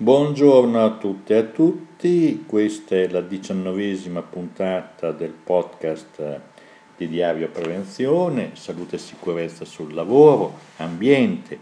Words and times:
Buongiorno 0.00 0.84
a 0.84 0.90
tutte 0.90 1.34
e 1.34 1.38
a 1.38 1.42
tutti, 1.42 2.44
questa 2.46 2.94
è 2.94 3.08
la 3.08 3.20
diciannovesima 3.20 4.22
puntata 4.22 5.10
del 5.10 5.32
podcast 5.32 6.40
di 6.96 7.08
Diario 7.08 7.48
Prevenzione, 7.48 8.50
salute 8.52 8.94
e 8.94 9.00
sicurezza 9.00 9.64
sul 9.64 9.92
lavoro, 9.92 10.54
ambiente, 10.76 11.58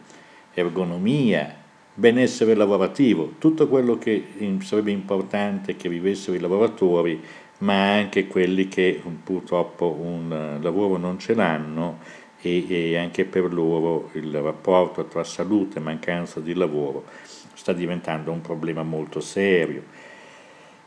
ergonomia, 0.52 1.50
benessere 1.94 2.54
lavorativo, 2.54 3.36
tutto 3.38 3.68
quello 3.68 3.96
che 3.96 4.26
sarebbe 4.60 4.90
importante 4.90 5.76
che 5.76 5.88
vivessero 5.88 6.36
i 6.36 6.40
lavoratori, 6.40 7.18
ma 7.60 7.94
anche 7.94 8.26
quelli 8.26 8.68
che 8.68 9.00
purtroppo 9.24 9.96
un 9.98 10.58
lavoro 10.60 10.98
non 10.98 11.18
ce 11.18 11.32
l'hanno 11.32 12.00
e, 12.42 12.66
e 12.68 12.98
anche 12.98 13.24
per 13.24 13.50
loro 13.50 14.10
il 14.12 14.30
rapporto 14.42 15.06
tra 15.06 15.24
salute 15.24 15.78
e 15.78 15.80
mancanza 15.80 16.38
di 16.40 16.52
lavoro 16.52 17.04
sta 17.56 17.72
diventando 17.72 18.30
un 18.30 18.42
problema 18.42 18.82
molto 18.82 19.20
serio. 19.20 19.82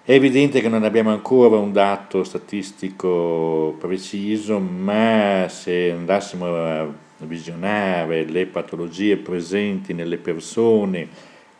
È 0.03 0.13
evidente 0.13 0.61
che 0.61 0.69
non 0.69 0.83
abbiamo 0.83 1.11
ancora 1.11 1.57
un 1.57 1.71
dato 1.71 2.23
statistico 2.23 3.75
preciso, 3.79 4.59
ma 4.59 5.47
se 5.49 5.91
andassimo 5.91 6.45
a 6.45 6.87
visionare 7.17 8.23
le 8.23 8.45
patologie 8.45 9.17
presenti 9.17 9.93
nelle 9.93 10.17
persone 10.17 11.07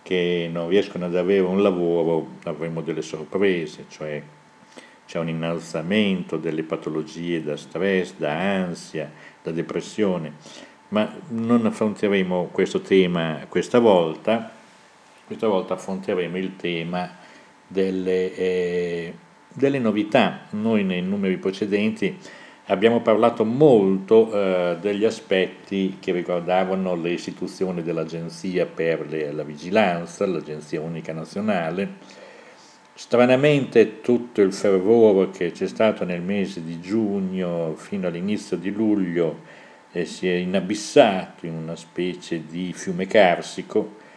che 0.02 0.50
non 0.52 0.70
riescono 0.70 1.06
ad 1.06 1.16
avere 1.16 1.42
un 1.42 1.62
lavoro, 1.62 2.38
avremo 2.44 2.82
delle 2.82 3.02
sorprese, 3.02 3.86
cioè 3.90 4.22
c'è 5.06 5.20
un 5.20 5.30
innalzamento 5.30 6.38
delle 6.38 6.64
patologie 6.64 7.44
da 7.44 7.58
stress, 7.58 8.14
da 8.16 8.32
ansia, 8.32 9.12
da 9.44 9.52
depressione, 9.52 10.34
ma 10.90 11.12
non 11.30 11.66
affronteremo 11.66 12.50
questo 12.52 12.82
tema 12.82 13.46
questa 13.50 13.80
volta 13.80 14.58
questa 15.30 15.46
volta 15.46 15.76
affronteremo 15.76 16.40
il 16.40 16.56
tema 16.56 17.08
delle, 17.68 18.34
eh, 18.34 19.14
delle 19.54 19.78
novità. 19.78 20.48
Noi 20.52 20.84
nei 20.84 21.04
numeri 21.04 21.38
precedenti 21.38 22.18
abbiamo 22.66 23.02
parlato 23.02 23.46
molto 23.46 24.32
eh, 24.32 24.78
degli 24.82 25.06
aspetti 25.06 25.98
che 26.00 26.14
riguardavano 26.14 26.96
le 26.96 27.12
istituzioni 27.12 27.84
dell'Agenzia 27.84 28.66
per 28.66 29.06
le, 29.08 29.32
la 29.32 29.44
Vigilanza, 29.44 30.26
l'Agenzia 30.26 30.82
Unica 30.82 31.14
Nazionale. 31.14 32.18
Stranamente 32.96 34.02
tutto 34.02 34.42
il 34.42 34.52
fervore 34.52 35.30
che 35.30 35.52
c'è 35.52 35.68
stato 35.68 36.06
nel 36.06 36.24
mese 36.24 36.64
di 36.64 36.82
giugno 36.82 37.76
fino 37.76 38.08
all'inizio 38.08 38.58
di 38.58 38.72
luglio 38.72 39.42
eh, 39.92 40.06
si 40.06 40.28
è 40.28 40.34
inabissato 40.34 41.46
in 41.46 41.54
una 41.54 41.76
specie 41.76 42.48
di 42.48 42.74
fiume 42.74 43.06
carsico 43.06 44.08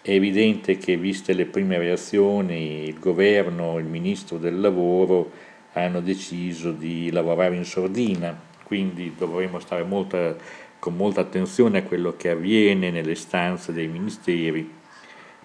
è 0.00 0.10
evidente 0.10 0.78
che, 0.78 0.96
viste 0.96 1.32
le 1.32 1.46
prime 1.46 1.78
reazioni, 1.78 2.84
il 2.88 2.98
governo, 2.98 3.78
il 3.78 3.84
ministro 3.84 4.38
del 4.38 4.60
lavoro 4.60 5.30
hanno 5.72 6.00
deciso 6.00 6.72
di 6.72 7.10
lavorare 7.10 7.56
in 7.56 7.64
sordina, 7.64 8.38
quindi 8.62 9.14
dovremo 9.16 9.58
stare 9.58 9.82
molta, 9.82 10.36
con 10.78 10.94
molta 10.94 11.20
attenzione 11.20 11.78
a 11.78 11.82
quello 11.82 12.16
che 12.16 12.30
avviene 12.30 12.90
nelle 12.90 13.14
stanze 13.14 13.72
dei 13.72 13.86
ministeri, 13.86 14.76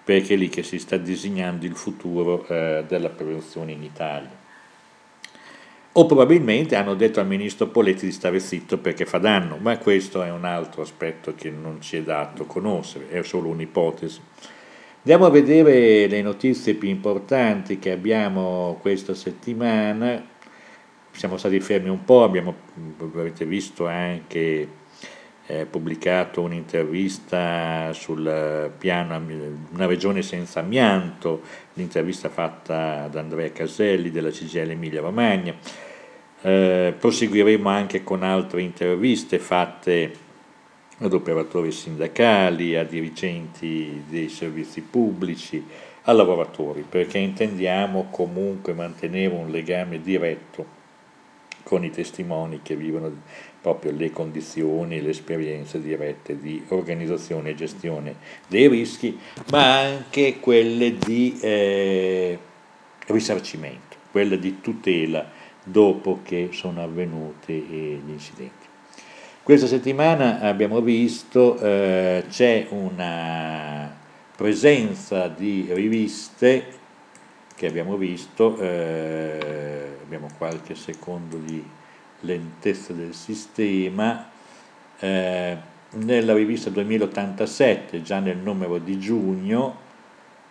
perché 0.02 0.34
è 0.34 0.36
lì 0.36 0.48
che 0.48 0.62
si 0.62 0.78
sta 0.78 0.96
disegnando 0.96 1.66
il 1.66 1.76
futuro 1.76 2.46
eh, 2.46 2.84
della 2.86 3.10
prevenzione 3.10 3.72
in 3.72 3.82
Italia. 3.82 4.43
O 5.96 6.06
probabilmente 6.06 6.74
hanno 6.74 6.94
detto 6.94 7.20
al 7.20 7.28
ministro 7.28 7.68
Poletti 7.68 8.06
di 8.06 8.10
stare 8.10 8.40
zitto 8.40 8.78
perché 8.78 9.06
fa 9.06 9.18
danno, 9.18 9.58
ma 9.58 9.78
questo 9.78 10.24
è 10.24 10.30
un 10.30 10.44
altro 10.44 10.82
aspetto 10.82 11.34
che 11.36 11.50
non 11.50 11.80
ci 11.80 11.98
è 11.98 12.02
dato 12.02 12.46
conoscere, 12.46 13.08
è 13.10 13.22
solo 13.22 13.48
un'ipotesi. 13.50 14.20
Andiamo 14.98 15.26
a 15.26 15.30
vedere 15.30 16.08
le 16.08 16.20
notizie 16.20 16.74
più 16.74 16.88
importanti 16.88 17.78
che 17.78 17.92
abbiamo 17.92 18.76
questa 18.80 19.14
settimana. 19.14 20.20
Siamo 21.12 21.36
stati 21.36 21.60
fermi 21.60 21.90
un 21.90 22.04
po', 22.04 22.24
abbiamo, 22.24 22.54
avete 22.98 23.46
visto 23.46 23.86
anche 23.86 24.66
eh, 25.46 25.66
pubblicato 25.66 26.40
un'intervista 26.40 27.92
sul 27.92 28.72
piano 28.78 29.14
Una 29.74 29.86
regione 29.86 30.22
senza 30.22 30.60
amianto, 30.60 31.42
l'intervista 31.74 32.30
fatta 32.30 33.06
da 33.06 33.20
Andrea 33.20 33.52
Caselli 33.52 34.10
della 34.10 34.30
CGL 34.30 34.70
Emilia 34.70 35.00
Romagna. 35.00 35.54
Eh, 36.46 36.92
proseguiremo 36.98 37.70
anche 37.70 38.04
con 38.04 38.22
altre 38.22 38.60
interviste 38.60 39.38
fatte 39.38 40.12
ad 40.98 41.14
operatori 41.14 41.72
sindacali, 41.72 42.76
a 42.76 42.84
dirigenti 42.84 44.02
dei 44.06 44.28
servizi 44.28 44.82
pubblici, 44.82 45.64
a 46.02 46.12
lavoratori, 46.12 46.84
perché 46.86 47.16
intendiamo 47.16 48.08
comunque 48.10 48.74
mantenere 48.74 49.32
un 49.32 49.50
legame 49.50 50.02
diretto 50.02 50.66
con 51.62 51.82
i 51.82 51.90
testimoni 51.90 52.60
che 52.62 52.76
vivono 52.76 53.10
proprio 53.62 53.92
le 53.92 54.10
condizioni 54.10 55.00
le 55.00 55.08
esperienze 55.08 55.80
dirette 55.80 56.38
di 56.38 56.62
organizzazione 56.68 57.50
e 57.50 57.54
gestione 57.54 58.16
dei 58.48 58.68
rischi, 58.68 59.18
ma 59.50 59.80
anche 59.80 60.40
quelle 60.40 60.98
di 60.98 61.38
eh, 61.40 62.38
risarcimento, 63.06 63.96
quelle 64.10 64.38
di 64.38 64.60
tutela 64.60 65.33
dopo 65.64 66.20
che 66.22 66.50
sono 66.52 66.82
avvenuti 66.82 67.52
gli 67.52 68.10
incidenti. 68.10 68.66
Questa 69.42 69.66
settimana 69.66 70.40
abbiamo 70.40 70.80
visto 70.80 71.58
eh, 71.58 72.24
c'è 72.28 72.66
una 72.70 73.94
presenza 74.36 75.28
di 75.28 75.68
riviste 75.70 76.82
che 77.54 77.66
abbiamo 77.66 77.96
visto, 77.96 78.56
eh, 78.58 79.98
abbiamo 80.02 80.28
qualche 80.36 80.74
secondo 80.74 81.36
di 81.36 81.62
lentezza 82.20 82.92
del 82.92 83.14
sistema, 83.14 84.28
eh, 84.98 85.56
nella 85.90 86.34
rivista 86.34 86.70
2087, 86.70 88.02
già 88.02 88.18
nel 88.18 88.38
numero 88.38 88.78
di 88.78 88.98
giugno, 88.98 89.76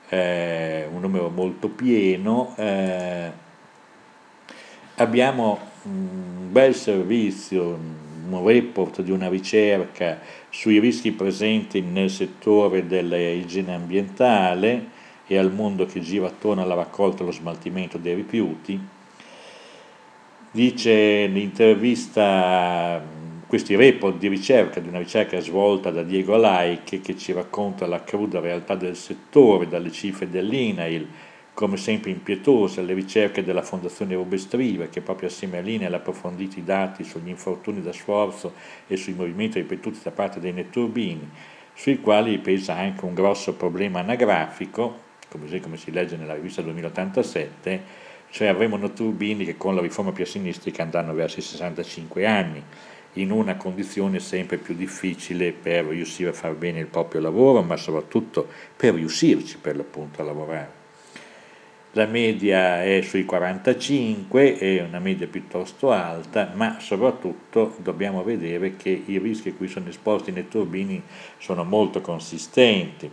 eh, 0.09 0.87
un 0.91 1.01
numero 1.01 1.29
molto 1.29 1.67
pieno, 1.69 2.53
eh, 2.57 3.31
abbiamo 5.03 5.59
un 5.83 6.51
bel 6.51 6.73
servizio, 6.73 7.77
un 8.29 8.45
report 8.45 9.01
di 9.01 9.11
una 9.11 9.29
ricerca 9.29 10.19
sui 10.49 10.79
rischi 10.79 11.11
presenti 11.11 11.81
nel 11.81 12.09
settore 12.09 12.87
dell'igiene 12.87 13.75
ambientale 13.75 14.85
e 15.27 15.37
al 15.37 15.51
mondo 15.53 15.85
che 15.85 15.99
gira 15.99 16.27
attorno 16.27 16.61
alla 16.61 16.73
raccolta 16.73 17.19
e 17.19 17.23
allo 17.23 17.31
smaltimento 17.31 17.97
dei 17.97 18.15
rifiuti. 18.15 18.79
Dice 20.51 21.25
l'intervista 21.27 23.01
questi 23.47 23.75
report 23.75 24.17
di 24.17 24.29
ricerca, 24.29 24.79
di 24.79 24.87
una 24.87 24.99
ricerca 24.99 25.39
svolta 25.39 25.91
da 25.91 26.01
Diego 26.01 26.33
Alaiche 26.33 27.01
che 27.01 27.15
ci 27.17 27.33
racconta 27.33 27.85
la 27.85 28.03
cruda 28.03 28.39
realtà 28.39 28.75
del 28.75 28.95
settore, 28.95 29.67
dalle 29.67 29.91
cifre 29.91 30.29
dell'INAIL, 30.29 31.07
come 31.53 31.77
sempre 31.77 32.09
impietose 32.09 32.79
alle 32.79 32.93
ricerche 32.93 33.43
della 33.43 33.61
Fondazione 33.61 34.15
Rubestriva, 34.15 34.87
che 34.87 35.01
proprio 35.01 35.27
assieme 35.27 35.59
a 35.59 35.61
Linea 35.61 35.89
ha 35.89 35.95
approfondito 35.95 36.57
i 36.57 36.63
dati 36.63 37.03
sugli 37.03 37.29
infortuni 37.29 37.81
da 37.81 37.93
sforzo 37.93 38.53
e 38.87 38.97
sui 38.97 39.13
movimenti 39.13 39.59
ripetuti 39.59 39.99
da 40.01 40.09
parte 40.09 40.39
dei 40.39 40.51
netturbini, 40.51 41.29
sui 41.75 42.01
quali 42.01 42.39
pesa 42.39 42.75
anche 42.75 43.05
un 43.05 43.13
grosso 43.13 43.53
problema 43.53 43.99
anagrafico, 43.99 45.11
come, 45.29 45.59
come 45.59 45.77
si 45.77 45.91
legge 45.91 46.17
nella 46.17 46.33
rivista 46.33 46.63
2087, 46.63 47.83
cioè 48.31 48.47
avremo 48.47 48.75
netturbini 48.77 49.45
che 49.45 49.55
con 49.55 49.75
la 49.75 49.81
riforma 49.81 50.11
piassinistica 50.11 50.81
andranno 50.81 51.13
verso 51.13 51.37
i 51.37 51.43
65 51.43 52.25
anni, 52.25 52.63
in 53.17 53.29
una 53.29 53.57
condizione 53.57 54.17
sempre 54.17 54.57
più 54.57 54.73
difficile 54.73 55.51
per 55.51 55.85
riuscire 55.85 56.31
a 56.31 56.33
fare 56.33 56.55
bene 56.55 56.79
il 56.79 56.87
proprio 56.87 57.21
lavoro, 57.21 57.61
ma 57.61 57.77
soprattutto 57.77 58.47
per 58.75 58.95
riuscirci 58.95 59.59
per 59.59 59.75
l'appunto 59.75 60.21
a 60.21 60.25
lavorare 60.25 60.81
la 61.95 62.05
media 62.07 62.83
è 62.83 63.01
sui 63.01 63.23
45, 63.23 64.57
è 64.57 64.81
una 64.81 64.97
media 64.97 65.27
piuttosto 65.27 65.91
alta, 65.91 66.51
ma 66.55 66.79
soprattutto 66.79 67.75
dobbiamo 67.77 68.23
vedere 68.23 68.75
che 68.75 69.03
i 69.05 69.19
rischi 69.19 69.49
a 69.49 69.53
cui 69.53 69.67
sono 69.67 69.89
esposti 69.89 70.31
nei 70.31 70.47
turbini 70.47 71.01
sono 71.37 71.63
molto 71.63 72.01
consistenti, 72.01 73.09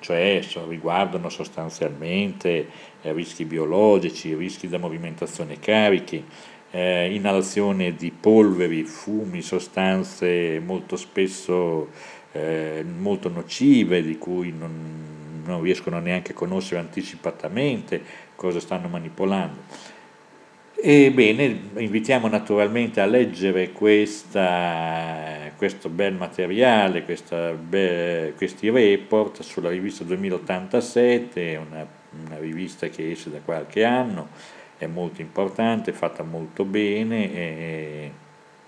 cioè 0.00 0.42
riguardano 0.68 1.30
sostanzialmente 1.30 2.68
eh, 3.00 3.12
rischi 3.12 3.46
biologici, 3.46 4.34
rischi 4.34 4.68
da 4.68 4.76
movimentazione 4.76 5.58
carichi, 5.58 6.22
eh, 6.70 7.14
inalazione 7.14 7.94
di 7.94 8.10
polveri, 8.10 8.84
fumi, 8.84 9.40
sostanze 9.40 10.60
molto 10.60 10.96
spesso 10.96 11.88
eh, 12.32 12.84
molto 12.86 13.30
nocive 13.30 14.02
di 14.02 14.18
cui 14.18 14.52
non 14.52 15.17
non 15.48 15.62
riescono 15.62 15.98
neanche 15.98 16.32
a 16.32 16.34
conoscere 16.34 16.80
anticipatamente 16.80 18.00
cosa 18.36 18.60
stanno 18.60 18.86
manipolando. 18.88 19.96
Ebbene, 20.80 21.70
invitiamo 21.78 22.28
naturalmente 22.28 23.00
a 23.00 23.06
leggere 23.06 23.72
questa, 23.72 25.50
questo 25.56 25.88
bel 25.88 26.14
materiale, 26.14 27.04
be, 27.68 28.32
questi 28.36 28.70
report 28.70 29.42
sulla 29.42 29.70
rivista 29.70 30.04
2087, 30.04 31.56
una, 31.68 31.84
una, 32.24 32.38
rivista 32.38 32.88
che 32.88 33.10
esce 33.10 33.28
da 33.28 33.40
qualche 33.44 33.82
anno, 33.82 34.28
è 34.78 34.86
molto 34.86 35.20
importante, 35.20 35.92
fatta 35.92 36.22
molto 36.22 36.64
bene, 36.64 37.34
e, 37.34 38.12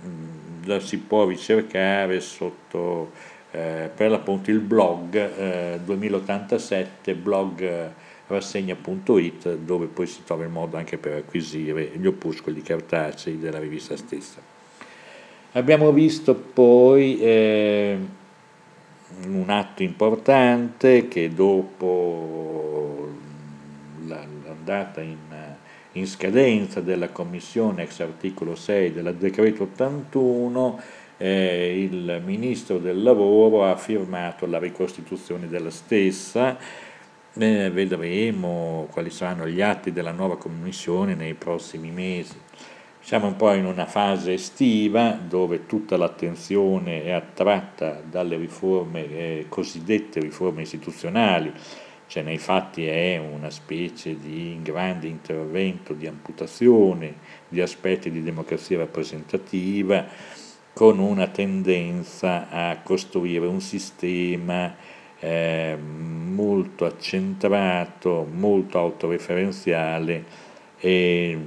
mm, 0.05 0.65
la 0.65 0.81
si 0.81 0.99
può 0.99 1.29
ricercare 1.29 2.19
sotto 2.19 3.13
eh, 3.53 3.91
per 3.95 4.11
l'appunto 4.11 4.51
il 4.51 4.61
blog 4.61 5.15
eh, 5.15 5.81
2087, 5.85 7.15
blog 7.15 7.91
rassegna.it 8.27 9.57
dove 9.57 9.87
poi 9.87 10.07
si 10.07 10.23
trova 10.25 10.45
il 10.45 10.51
modo 10.51 10.77
anche 10.77 10.99
per 10.99 11.17
acquisire 11.17 11.91
gli 11.95 12.07
opuscoli 12.07 12.63
cartacei 12.63 13.39
della 13.39 13.59
rivista 13.59 13.97
stessa. 13.97 14.41
Abbiamo 15.53 15.91
visto 15.91 16.35
poi 16.35 17.19
eh, 17.21 17.99
un 19.27 19.51
atto 19.51 19.83
importante 19.83 21.09
che 21.09 21.35
dopo 21.35 23.09
l'andata 24.07 25.01
in, 25.01 25.17
in 25.93 26.07
scadenza 26.07 26.81
della 26.81 27.09
commissione 27.09 27.83
ex 27.83 27.99
articolo 27.99 28.55
6 28.55 28.93
del 28.93 29.13
decreto 29.17 29.65
81 29.65 30.81
eh, 31.23 31.83
il 31.83 32.23
ministro 32.25 32.79
del 32.79 33.03
lavoro 33.03 33.65
ha 33.65 33.77
firmato 33.77 34.47
la 34.47 34.59
ricostituzione 34.59 35.49
della 35.49 35.69
stessa 35.69 36.57
eh, 37.35 37.71
vedremo 37.71 38.89
quali 38.91 39.11
saranno 39.11 39.47
gli 39.47 39.61
atti 39.61 39.93
della 39.93 40.13
nuova 40.13 40.39
commissione 40.39 41.15
nei 41.15 41.35
prossimi 41.35 41.91
mesi. 41.91 42.39
Siamo 43.03 43.27
un 43.27 43.37
po' 43.37 43.53
in 43.53 43.67
una 43.67 43.85
fase 43.85 44.33
estiva 44.33 45.11
dove 45.11 45.67
tutta 45.67 45.99
l'attenzione 45.99 47.05
è 47.05 47.11
attratta 47.11 48.01
dalle 48.03 48.37
riforme, 48.37 49.05
eh, 49.11 49.47
cosiddette 49.49 50.21
riforme 50.21 50.63
istituzionali, 50.63 51.53
cioè 52.07 52.23
nei 52.23 52.39
fatti 52.39 52.87
è 52.87 53.19
una 53.19 53.51
specie 53.51 54.19
di 54.19 54.59
grande 54.63 55.07
intervento 55.07 55.93
di 55.93 56.07
amputazione 56.07 57.15
di 57.47 57.61
aspetti 57.61 58.11
di 58.11 58.23
democrazia 58.23 58.79
rappresentativa 58.79 60.07
con 60.73 60.99
una 60.99 61.27
tendenza 61.29 62.49
a 62.51 62.79
costruire 62.83 63.47
un 63.47 63.61
sistema 63.61 64.75
eh, 65.19 65.77
molto 65.77 66.87
accentrato, 66.87 68.27
molto 68.31 68.79
autoreferenziale 68.79 70.25
e 70.79 71.39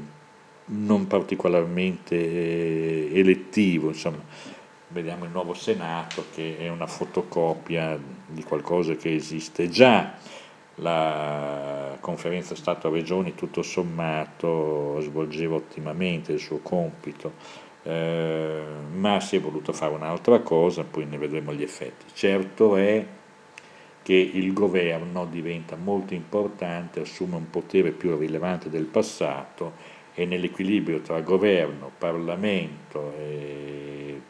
non 0.65 1.07
particolarmente 1.07 2.15
eh, 2.15 3.09
elettivo. 3.19 3.87
Insomma, 3.87 4.23
vediamo 4.89 5.25
il 5.25 5.31
nuovo 5.31 5.53
Senato 5.53 6.25
che 6.33 6.57
è 6.59 6.69
una 6.69 6.87
fotocopia 6.87 7.99
di 8.27 8.43
qualcosa 8.43 8.95
che 8.95 9.13
esiste 9.13 9.69
già. 9.69 10.15
La 10.77 11.97
conferenza 11.99 12.55
Stato-Regioni 12.55 13.35
tutto 13.35 13.61
sommato 13.61 14.99
svolgeva 15.01 15.55
ottimamente 15.55 16.31
il 16.31 16.39
suo 16.39 16.59
compito, 16.59 17.33
eh, 17.83 18.61
ma 18.93 19.19
si 19.19 19.35
è 19.35 19.41
voluto 19.41 19.73
fare 19.73 19.93
un'altra 19.93 20.39
cosa, 20.39 20.83
poi 20.83 21.05
ne 21.05 21.17
vedremo 21.17 21.53
gli 21.53 21.63
effetti. 21.63 22.05
Certo 22.13 22.75
è 22.77 23.05
che 24.01 24.13
il 24.13 24.51
governo 24.53 25.25
diventa 25.25 25.75
molto 25.75 26.13
importante, 26.13 27.01
assume 27.01 27.35
un 27.35 27.49
potere 27.49 27.91
più 27.91 28.17
rilevante 28.17 28.69
del 28.69 28.85
passato 28.85 29.73
e 30.13 30.25
nell'equilibrio 30.25 30.99
tra 30.99 31.21
governo, 31.21 31.91
Parlamento 31.97 33.13
e 33.17 34.21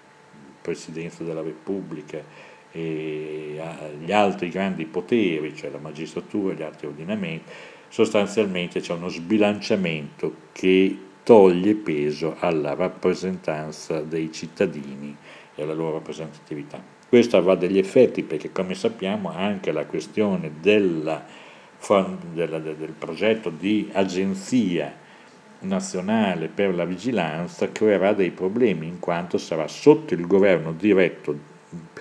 Presidenza 0.61 1.23
della 1.23 1.41
Repubblica 1.41 2.23
e 2.71 3.61
gli 3.99 4.11
altri 4.11 4.49
grandi 4.49 4.85
poteri, 4.85 5.55
cioè 5.55 5.69
la 5.69 5.79
magistratura 5.79 6.53
e 6.53 6.55
gli 6.55 6.61
altri 6.61 6.87
ordinamenti, 6.87 7.51
sostanzialmente 7.89 8.79
c'è 8.79 8.93
uno 8.93 9.09
sbilanciamento 9.09 10.35
che 10.51 10.97
toglie 11.23 11.75
peso 11.75 12.35
alla 12.39 12.73
rappresentanza 12.73 14.01
dei 14.01 14.31
cittadini 14.31 15.15
e 15.55 15.61
alla 15.63 15.73
loro 15.73 15.93
rappresentatività. 15.93 16.81
Questo 17.07 17.37
avrà 17.37 17.55
degli 17.55 17.77
effetti 17.77 18.23
perché 18.23 18.51
come 18.51 18.75
sappiamo 18.75 19.31
anche 19.31 19.71
la 19.71 19.85
questione 19.85 20.51
della, 20.59 21.23
della, 22.33 22.59
del 22.59 22.93
progetto 22.97 23.49
di 23.49 23.89
agenzia 23.93 25.01
nazionale 25.59 26.47
per 26.47 26.75
la 26.75 26.85
vigilanza 26.85 27.71
creerà 27.71 28.13
dei 28.13 28.31
problemi 28.31 28.87
in 28.87 28.99
quanto 28.99 29.37
sarà 29.37 29.67
sotto 29.67 30.13
il 30.13 30.27
governo 30.27 30.73
diretto, 30.73 31.37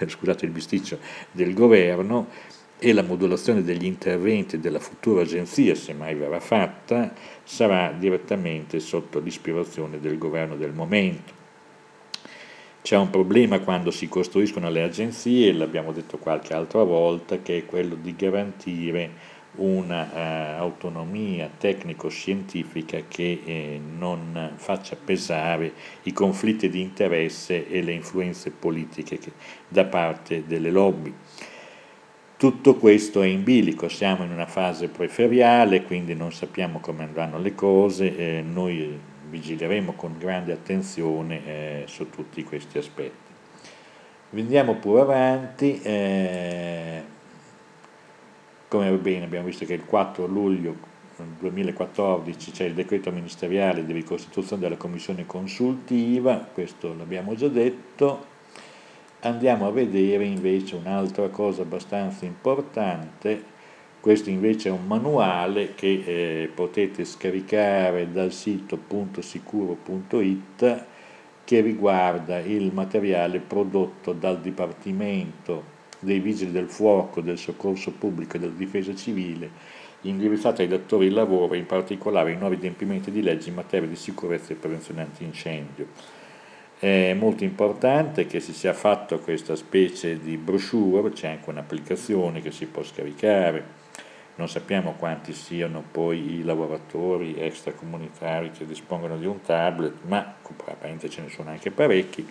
scusate 0.07 0.45
il 0.45 0.51
bisticcio, 0.51 0.99
del 1.31 1.55
governo 1.55 2.29
e 2.85 2.93
la 2.93 3.05
modulazione 3.05 3.63
degli 3.63 3.85
interventi 3.85 4.59
della 4.59 4.81
futura 4.81 5.23
agenzia, 5.23 5.73
se 5.77 5.93
mai 5.93 6.17
verrà 6.17 6.41
fatta, 6.41 7.15
sarà 7.45 7.93
direttamente 7.97 8.81
sotto 8.81 9.21
l'ispirazione 9.21 10.01
del 10.01 10.19
governo 10.19 10.57
del 10.57 10.73
momento. 10.73 11.33
C'è 12.83 12.97
un 12.97 13.09
problema 13.09 13.61
quando 13.61 13.93
si 13.93 14.09
costruiscono 14.09 14.69
le 14.69 14.83
agenzie, 14.83 15.53
l'abbiamo 15.53 15.93
detto 15.93 16.19
qualche 16.19 16.55
altra 16.55 16.83
volta, 16.83 17.39
che 17.41 17.59
è 17.59 17.67
quello 17.67 17.95
di 17.95 18.17
garantire 18.17 19.11
un'autonomia 19.55 21.47
uh, 21.47 21.51
tecnico-scientifica 21.59 23.03
che 23.07 23.43
eh, 23.45 23.81
non 23.97 24.55
faccia 24.57 24.97
pesare 24.97 25.73
i 26.03 26.13
conflitti 26.13 26.69
di 26.69 26.81
interesse 26.81 27.69
e 27.69 27.81
le 27.81 27.93
influenze 27.93 28.51
politiche 28.51 29.19
che, 29.19 29.31
da 29.69 29.85
parte 29.85 30.43
delle 30.49 30.73
lobby. 30.73 31.15
Tutto 32.43 32.75
questo 32.75 33.23
è 33.23 33.27
in 33.29 33.45
bilico, 33.45 33.89
siamo 33.89 34.25
in 34.25 34.33
una 34.33 34.47
fase 34.49 34.89
preferiale, 34.89 35.85
quindi 35.85 36.13
non 36.17 36.33
sappiamo 36.33 36.81
come 36.81 37.05
andranno 37.05 37.39
le 37.39 37.55
cose, 37.55 38.17
eh, 38.17 38.43
noi 38.43 38.99
vigileremo 39.31 39.93
con 39.93 40.17
grande 40.19 40.53
attenzione 40.53 41.47
eh, 41.47 41.85
su 41.87 42.11
tutti 42.11 42.43
questi 42.43 42.79
aspetti. 42.79 43.31
Andiamo 44.35 44.75
pure 44.75 45.03
avanti, 45.03 45.81
eh, 45.83 47.03
come 48.67 48.91
bene 48.91 49.25
abbiamo 49.25 49.47
visto 49.47 49.65
che 49.65 49.75
il 49.75 49.85
4 49.85 50.27
luglio 50.27 50.75
2014 51.39 52.51
c'è 52.51 52.65
il 52.65 52.75
decreto 52.75 53.13
ministeriale 53.13 53.87
di 53.87 53.93
ricostituzione 53.93 54.61
della 54.61 54.77
commissione 54.77 55.27
consultiva, 55.27 56.39
questo 56.53 56.93
l'abbiamo 56.93 57.37
già 57.37 57.47
detto, 57.47 58.32
andiamo 59.23 59.67
a 59.67 59.73
vedere 59.73 60.25
invece 60.25 60.77
un'altra 60.77 61.29
cosa 61.29 61.63
abbastanza 61.63 62.25
importante 62.25 63.51
questo 64.03 64.31
invece 64.31 64.69
è 64.69 64.73
un 64.73 64.85
manuale 64.89 65.75
che 65.77 66.03
eh, 66.05 66.51
potete 66.53 67.05
scaricare 67.05 68.11
dal 68.11 68.33
sito 68.33 68.77
.sicuro.it 69.21 70.85
che 71.45 71.61
riguarda 71.61 72.41
il 72.41 72.73
materiale 72.73 73.39
prodotto 73.39 74.13
dal 74.13 74.41
Dipartimento 74.41 75.63
dei 76.01 76.19
Vigili 76.19 76.51
del 76.51 76.67
Fuoco, 76.67 77.21
del 77.21 77.39
Soccorso 77.39 77.93
Pubblico 77.93 78.37
e 78.37 78.41
della 78.41 78.57
Difesa 78.57 78.93
Civile, 78.93 79.51
indirizzato 80.01 80.63
ai 80.63 80.69
datori 80.69 81.07
di 81.07 81.15
lavoro, 81.15 81.55
in 81.55 81.67
particolare 81.67 82.33
ai 82.33 82.39
nuovi 82.39 82.57
adempimenti 82.57 83.13
di 83.13 83.23
legge 83.23 83.51
in 83.51 83.55
materia 83.55 83.87
di 83.87 83.95
sicurezza 83.95 84.53
e 84.53 84.57
prevenzione 84.57 85.03
antincendio. 85.03 85.87
È 86.83 87.15
molto 87.15 87.45
importante 87.45 88.27
che 88.27 88.41
si 88.41 88.53
sia 88.53 88.73
fatto 88.73 89.21
questa 89.21 89.55
specie 89.55 90.19
di 90.19 90.37
brochure, 90.37 91.13
c'è 91.13 91.29
anche 91.29 91.49
un'applicazione 91.49 92.43
che 92.43 92.51
si 92.51 92.67
può 92.67 92.83
scaricare. 92.83 93.65
Non 94.35 94.49
sappiamo 94.49 94.95
quanti 94.99 95.33
siano 95.33 95.85
poi 95.89 96.41
i 96.41 96.43
lavoratori 96.43 97.37
extracomunitari 97.39 98.51
che 98.51 98.67
dispongono 98.67 99.17
di 99.17 99.27
un 99.27 99.41
tablet, 99.43 99.95
ma 100.09 100.35
probabilmente 100.43 101.09
ce 101.09 101.21
ne 101.21 101.29
sono 101.29 101.51
anche 101.51 101.71
parecchi, 101.71 102.27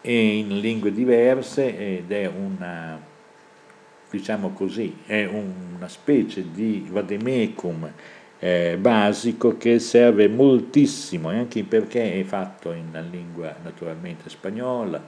e 0.00 0.36
in 0.38 0.58
lingue 0.58 0.90
diverse 0.90 1.98
ed 1.98 2.10
è 2.10 2.24
una, 2.26 2.98
diciamo 4.10 4.52
così, 4.52 5.00
è 5.04 5.26
una 5.26 5.88
specie 5.88 6.50
di 6.50 6.86
vademecum 6.88 7.92
eh, 8.38 8.76
basico 8.78 9.56
che 9.56 9.78
serve 9.78 10.28
moltissimo, 10.28 11.28
anche 11.28 11.64
perché 11.64 12.18
è 12.18 12.22
fatto 12.24 12.72
in 12.72 12.90
lingua 13.10 13.54
naturalmente 13.62 14.28
spagnola, 14.28 15.02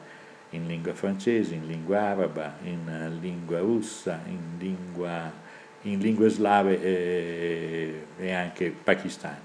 in 0.51 0.67
lingua 0.67 0.95
francese, 0.95 1.55
in 1.55 1.67
lingua 1.67 2.01
araba, 2.01 2.57
in 2.65 3.19
lingua 3.21 3.59
russa, 3.59 4.21
in 4.27 4.59
lingua 4.59 5.47
in 5.83 6.01
lingue 6.01 6.29
slave 6.29 6.83
e, 6.83 8.05
e 8.19 8.33
anche 8.33 8.71
pakistane. 8.83 9.41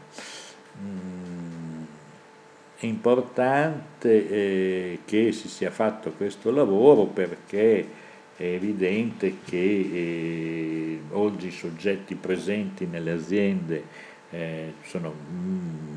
Mm, 0.82 1.84
è 2.78 2.86
importante 2.86 4.30
eh, 4.30 5.00
che 5.06 5.32
si 5.32 5.48
sia 5.48 5.70
fatto 5.70 6.12
questo 6.12 6.52
lavoro 6.52 7.06
perché 7.06 8.02
è 8.44 8.56
evidente 8.56 9.38
che 9.46 9.58
eh, 9.58 11.00
oggi 11.12 11.48
i 11.48 11.52
soggetti 11.52 12.16
presenti 12.16 12.86
nelle 12.86 13.12
aziende 13.12 13.84
eh, 14.32 14.74
sono 14.84 15.14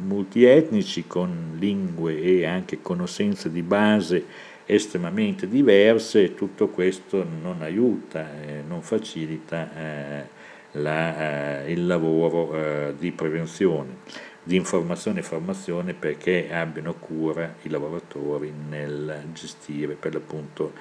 multietnici 0.05 1.09
con 1.09 1.57
lingue 1.59 2.21
e 2.21 2.47
anche 2.47 2.81
conoscenze 2.81 3.51
di 3.51 3.63
base 3.63 4.25
estremamente 4.65 5.49
diverse 5.49 6.23
e 6.23 6.35
tutto 6.37 6.69
questo 6.69 7.27
non 7.43 7.63
aiuta, 7.63 8.29
eh, 8.41 8.63
non 8.65 8.81
facilita 8.83 9.71
eh, 9.75 10.27
la, 10.73 11.65
eh, 11.65 11.73
il 11.73 11.85
lavoro 11.85 12.55
eh, 12.55 12.95
di 12.97 13.11
prevenzione, 13.11 13.97
di 14.43 14.55
informazione 14.55 15.19
e 15.19 15.25
formazione 15.25 15.95
perché 15.95 16.53
abbiano 16.53 16.95
cura 16.95 17.57
i 17.63 17.69
lavoratori 17.69 18.53
nel 18.69 19.25
gestire 19.33 19.95
per 19.95 20.15
l'appunto 20.15 20.73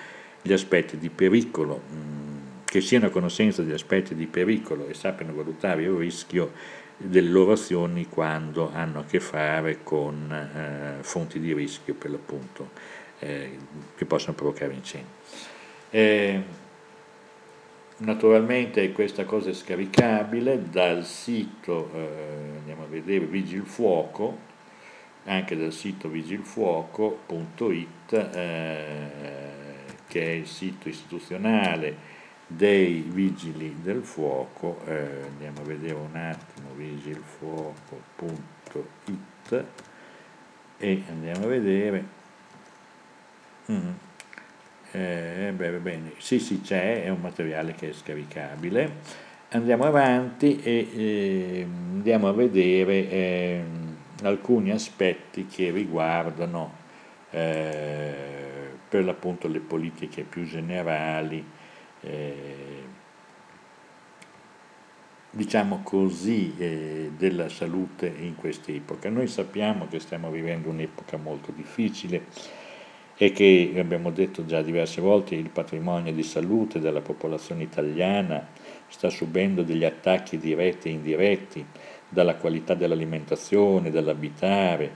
gli 0.46 0.54
aspetti 0.54 0.98
di 1.00 1.10
pericolo, 1.10 1.82
mm, 1.92 2.38
che 2.66 2.80
siano 2.80 3.08
a 3.08 3.10
conoscenza 3.10 3.64
degli 3.64 3.74
aspetti 3.74 4.14
di 4.14 4.28
pericolo 4.28 4.88
e 4.88 4.94
sappiano 4.94 5.34
valutare 5.34 5.82
il 5.82 5.90
rischio 5.90 6.52
delle 6.98 7.30
loro 7.30 7.54
azioni 7.54 8.08
quando 8.08 8.72
hanno 8.72 9.00
a 9.00 9.06
che 9.06 9.20
fare 9.20 9.80
con 9.82 10.32
eh, 10.32 11.02
fonti 11.02 11.40
di 11.40 11.52
rischio 11.52 11.96
per 11.96 12.12
l'appunto 12.12 12.70
eh, 13.20 13.58
che 13.96 14.06
possono 14.06 14.36
provocare 14.36 14.74
incendi. 14.74 15.08
Eh, 15.90 16.44
naturalmente 17.98 18.92
questa 18.92 19.26
cosa 19.26 19.50
è 19.50 19.54
scaricabile 19.54 20.70
dal 20.70 21.04
sito, 21.06 21.90
eh, 21.92 22.58
andiamo 22.60 22.84
a 22.84 22.88
vedere, 22.88 23.26
Vigilfuoco, 23.26 24.54
anche 25.24 25.58
dal 25.58 25.74
sito 25.74 26.08
vigilfuoco.it, 26.08 28.14
che 30.16 30.24
è 30.24 30.30
il 30.30 30.48
sito 30.48 30.88
istituzionale 30.88 32.14
dei 32.48 33.04
vigili 33.06 33.76
del 33.82 34.02
fuoco, 34.02 34.80
eh, 34.86 35.24
andiamo 35.28 35.60
a 35.60 35.64
vedere 35.66 35.96
un 35.96 36.16
attimo 36.16 36.70
vigilfuoco.it 36.74 39.66
e 40.78 41.04
andiamo 41.10 41.44
a 41.44 41.48
vedere, 41.48 42.06
mm. 43.70 43.90
eh, 44.92 45.52
beh, 45.54 45.72
bene, 45.80 46.14
sì 46.20 46.40
sì 46.40 46.62
c'è, 46.62 47.04
è 47.04 47.10
un 47.10 47.20
materiale 47.20 47.74
che 47.74 47.90
è 47.90 47.92
scaricabile, 47.92 48.90
andiamo 49.50 49.84
avanti 49.84 50.62
e 50.62 50.92
eh, 50.96 51.64
andiamo 51.64 52.30
a 52.30 52.32
vedere 52.32 53.10
ehm, 53.10 53.98
alcuni 54.24 54.72
aspetti 54.72 55.46
che 55.46 55.72
riguardano 55.72 56.72
eh, 57.32 58.35
per 58.96 59.04
l'appunto 59.04 59.50
le 59.50 59.60
politiche 59.60 60.24
più 60.24 60.46
generali 60.46 61.44
eh, 62.00 62.84
diciamo 65.32 65.82
così, 65.84 66.54
eh, 66.58 67.12
della 67.18 67.50
salute 67.50 68.08
in 68.08 68.36
quest'epoca. 68.36 69.10
Noi 69.10 69.28
sappiamo 69.28 69.86
che 69.90 70.00
stiamo 70.00 70.30
vivendo 70.30 70.70
un'epoca 70.70 71.18
molto 71.18 71.52
difficile 71.52 72.24
e 73.18 73.34
che, 73.34 73.74
abbiamo 73.78 74.12
detto 74.12 74.46
già 74.46 74.62
diverse 74.62 75.02
volte, 75.02 75.36
il 75.36 75.50
patrimonio 75.50 76.14
di 76.14 76.24
salute 76.24 76.80
della 76.80 77.02
popolazione 77.02 77.64
italiana 77.64 78.48
sta 78.88 79.10
subendo 79.10 79.62
degli 79.64 79.84
attacchi 79.84 80.38
diretti 80.38 80.88
e 80.88 80.92
indiretti 80.92 81.66
dalla 82.08 82.36
qualità 82.36 82.76
dell'alimentazione, 82.76 83.92
dall'abitare, 83.92 84.94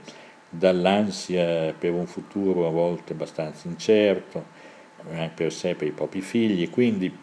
dall'ansia 0.50 1.72
per 1.72 1.92
un 1.92 2.06
futuro 2.06 2.66
a 2.66 2.70
volte 2.70 3.12
abbastanza 3.12 3.68
incerto, 3.68 4.44
eh, 5.10 5.30
per 5.32 5.52
sé 5.52 5.70
e 5.70 5.74
per 5.76 5.86
i 5.86 5.92
propri 5.92 6.20
figli, 6.20 6.68
quindi 6.68 7.16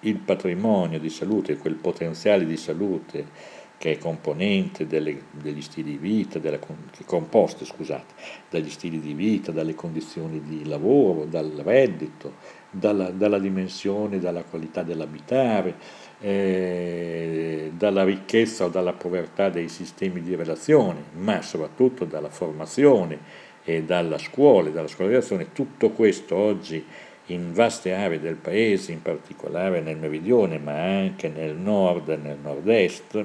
il 0.00 0.16
patrimonio 0.16 0.98
di 0.98 1.10
salute, 1.10 1.58
quel 1.58 1.74
potenziale 1.74 2.44
di 2.44 2.56
salute 2.56 3.60
che 3.82 3.92
è 3.92 3.98
componente 3.98 4.86
delle, 4.86 5.22
degli 5.32 5.60
stili 5.60 5.92
di 5.92 5.96
vita, 5.96 6.38
della, 6.38 6.58
composto 7.04 7.64
scusate, 7.64 8.14
dagli 8.48 8.70
stili 8.70 9.00
di 9.00 9.12
vita, 9.12 9.50
dalle 9.50 9.74
condizioni 9.74 10.40
di 10.40 10.64
lavoro, 10.66 11.24
dal 11.24 11.50
reddito, 11.50 12.34
dalla, 12.70 13.10
dalla 13.10 13.40
dimensione, 13.40 14.20
dalla 14.20 14.44
qualità 14.44 14.84
dell'abitare, 14.84 15.74
eh, 16.22 17.72
dalla 17.76 18.04
ricchezza 18.04 18.64
o 18.64 18.68
dalla 18.68 18.92
povertà 18.92 19.48
dei 19.48 19.68
sistemi 19.68 20.22
di 20.22 20.36
relazione, 20.36 21.02
ma 21.16 21.42
soprattutto 21.42 22.04
dalla 22.04 22.30
formazione 22.30 23.18
e 23.64 23.82
dalla 23.82 24.18
scuola, 24.18 24.70
dalla 24.70 24.88
scolarizzazione, 24.88 25.52
tutto 25.52 25.90
questo 25.90 26.36
oggi 26.36 26.84
in 27.26 27.52
vaste 27.52 27.92
aree 27.92 28.20
del 28.20 28.36
paese, 28.36 28.92
in 28.92 29.02
particolare 29.02 29.80
nel 29.80 29.96
meridione, 29.96 30.58
ma 30.58 30.80
anche 30.80 31.28
nel 31.28 31.56
nord 31.56 32.08
e 32.08 32.16
nel 32.16 32.38
nord-est, 32.40 33.24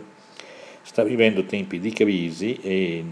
sta 0.82 1.04
vivendo 1.04 1.44
tempi 1.46 1.80
di 1.80 1.92
crisi 1.92 2.56
e 2.62 3.06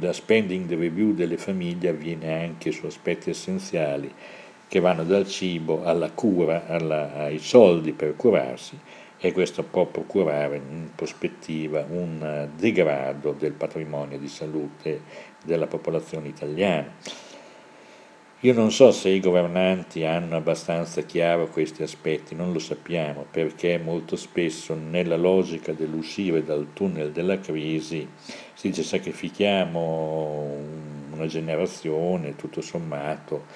la 0.00 0.12
spending 0.12 0.68
review 0.76 1.14
delle 1.14 1.36
famiglie 1.36 1.90
avviene 1.90 2.42
anche 2.42 2.72
su 2.72 2.86
aspetti 2.86 3.30
essenziali 3.30 4.12
che 4.68 4.80
vanno 4.80 5.04
dal 5.04 5.26
cibo 5.26 5.84
alla 5.84 6.10
cura, 6.10 6.66
alla, 6.66 7.14
ai 7.14 7.38
soldi 7.38 7.92
per 7.92 8.16
curarsi 8.16 8.78
e 9.18 9.32
questo 9.32 9.62
può 9.62 9.86
procurare 9.86 10.56
in 10.56 10.90
prospettiva 10.94 11.86
un 11.88 12.48
degrado 12.56 13.32
del 13.32 13.52
patrimonio 13.52 14.18
di 14.18 14.28
salute 14.28 15.00
della 15.44 15.66
popolazione 15.66 16.28
italiana. 16.28 16.92
Io 18.40 18.52
non 18.52 18.70
so 18.70 18.92
se 18.92 19.08
i 19.08 19.18
governanti 19.18 20.04
hanno 20.04 20.36
abbastanza 20.36 21.00
chiaro 21.00 21.48
questi 21.48 21.82
aspetti, 21.82 22.34
non 22.34 22.52
lo 22.52 22.58
sappiamo, 22.58 23.24
perché 23.30 23.78
molto 23.78 24.14
spesso 24.14 24.74
nella 24.74 25.16
logica 25.16 25.72
dell'uscire 25.72 26.44
dal 26.44 26.68
tunnel 26.74 27.12
della 27.12 27.40
crisi 27.40 28.06
si 28.52 28.68
dice 28.68 28.82
sacrifichiamo 28.82 30.54
una 31.12 31.26
generazione, 31.26 32.36
tutto 32.36 32.60
sommato, 32.60 33.46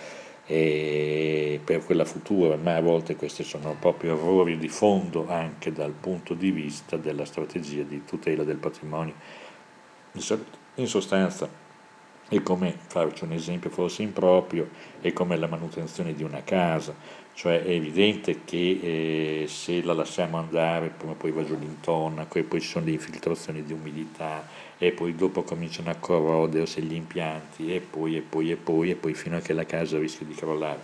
per 0.50 1.84
quella 1.84 2.04
futura, 2.04 2.56
ma 2.56 2.74
a 2.74 2.80
volte 2.80 3.14
questi 3.14 3.44
sono 3.44 3.76
proprio 3.78 4.16
errori 4.16 4.58
di 4.58 4.68
fondo 4.68 5.28
anche 5.28 5.70
dal 5.72 5.92
punto 5.92 6.34
di 6.34 6.50
vista 6.50 6.96
della 6.96 7.24
strategia 7.24 7.82
di 7.82 8.04
tutela 8.04 8.42
del 8.42 8.56
patrimonio. 8.56 9.14
In 10.74 10.86
sostanza, 10.86 11.48
è 12.28 12.42
come, 12.42 12.74
faccio 12.86 13.24
un 13.26 13.32
esempio 13.32 13.70
forse 13.70 14.02
improprio, 14.02 14.68
è 15.00 15.12
come 15.12 15.36
la 15.36 15.46
manutenzione 15.46 16.14
di 16.14 16.24
una 16.24 16.42
casa, 16.42 16.94
cioè 17.32 17.62
è 17.62 17.70
evidente 17.70 18.40
che 18.44 19.42
eh, 19.42 19.46
se 19.46 19.82
la 19.82 19.92
lasciamo 19.92 20.36
andare 20.38 20.88
prima 20.88 21.14
poi 21.14 21.30
va 21.30 21.44
giù 21.44 21.56
e 22.32 22.42
poi 22.42 22.60
ci 22.60 22.68
sono 22.68 22.84
le 22.84 22.92
infiltrazioni 22.92 23.62
di 23.62 23.72
umidità 23.72 24.44
e 24.82 24.92
poi 24.92 25.14
dopo 25.14 25.42
cominciano 25.42 25.90
a 25.90 25.96
corrodersi 25.96 26.80
gli 26.80 26.94
impianti 26.94 27.74
e 27.74 27.80
poi 27.80 28.16
e 28.16 28.22
poi 28.22 28.50
e 28.50 28.56
poi 28.56 28.90
e 28.90 28.94
poi 28.94 29.12
fino 29.12 29.36
a 29.36 29.40
che 29.40 29.52
la 29.52 29.66
casa 29.66 29.98
rischia 29.98 30.24
di 30.24 30.32
crollare. 30.32 30.80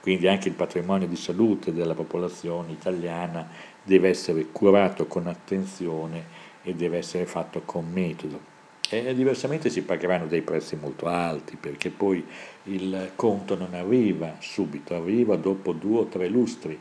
Quindi 0.00 0.28
anche 0.28 0.46
il 0.46 0.54
patrimonio 0.54 1.08
di 1.08 1.16
salute 1.16 1.72
della 1.72 1.94
popolazione 1.94 2.70
italiana 2.70 3.48
deve 3.82 4.10
essere 4.10 4.46
curato 4.52 5.06
con 5.06 5.26
attenzione 5.26 6.24
e 6.62 6.74
deve 6.74 6.98
essere 6.98 7.26
fatto 7.26 7.62
con 7.64 7.90
metodo 7.90 8.50
e 8.88 9.14
diversamente 9.14 9.70
si 9.70 9.82
pagheranno 9.82 10.26
dei 10.26 10.42
prezzi 10.42 10.76
molto 10.76 11.06
alti 11.06 11.56
perché 11.56 11.90
poi 11.90 12.24
il 12.64 13.12
conto 13.16 13.56
non 13.56 13.74
arriva 13.74 14.36
subito, 14.38 14.94
arriva 14.94 15.34
dopo 15.34 15.72
due 15.72 16.00
o 16.00 16.04
tre 16.04 16.28
lustri. 16.28 16.78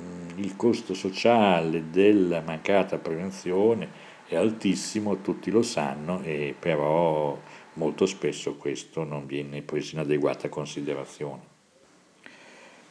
Mm, 0.00 0.38
il 0.38 0.56
costo 0.56 0.94
sociale 0.94 1.90
della 1.90 2.40
mancata 2.40 2.96
prevenzione 2.96 4.10
è 4.32 4.36
altissimo, 4.36 5.20
tutti 5.20 5.50
lo 5.50 5.62
sanno, 5.62 6.22
e 6.22 6.54
però 6.58 7.38
molto 7.74 8.06
spesso 8.06 8.54
questo 8.54 9.04
non 9.04 9.26
viene 9.26 9.60
preso 9.62 9.94
in 9.94 10.00
adeguata 10.00 10.48
considerazione. 10.48 11.50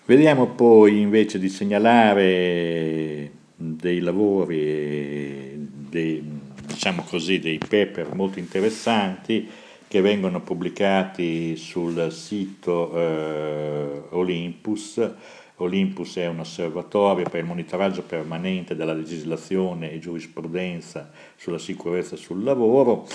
Vediamo 0.05 0.47
poi 0.47 0.99
invece 0.99 1.39
di 1.39 1.49
segnalare 1.49 3.31
dei 3.55 3.99
lavori, 3.99 5.67
dei, 5.89 6.23
diciamo 6.65 7.03
così, 7.03 7.39
dei 7.39 7.57
paper 7.57 8.13
molto 8.13 8.39
interessanti 8.39 9.47
che 9.87 10.01
vengono 10.01 10.41
pubblicati 10.41 11.55
sul 11.57 12.11
sito 12.11 12.95
eh, 12.95 14.01
Olympus. 14.09 15.11
Olympus 15.61 16.17
è 16.17 16.27
un 16.27 16.39
osservatorio 16.39 17.23
per 17.29 17.41
il 17.41 17.45
monitoraggio 17.45 18.01
permanente 18.01 18.75
della 18.75 18.93
legislazione 18.93 19.91
e 19.91 19.99
giurisprudenza 19.99 21.11
sulla 21.35 21.59
sicurezza 21.59 22.15
sul 22.15 22.43
lavoro. 22.43 23.07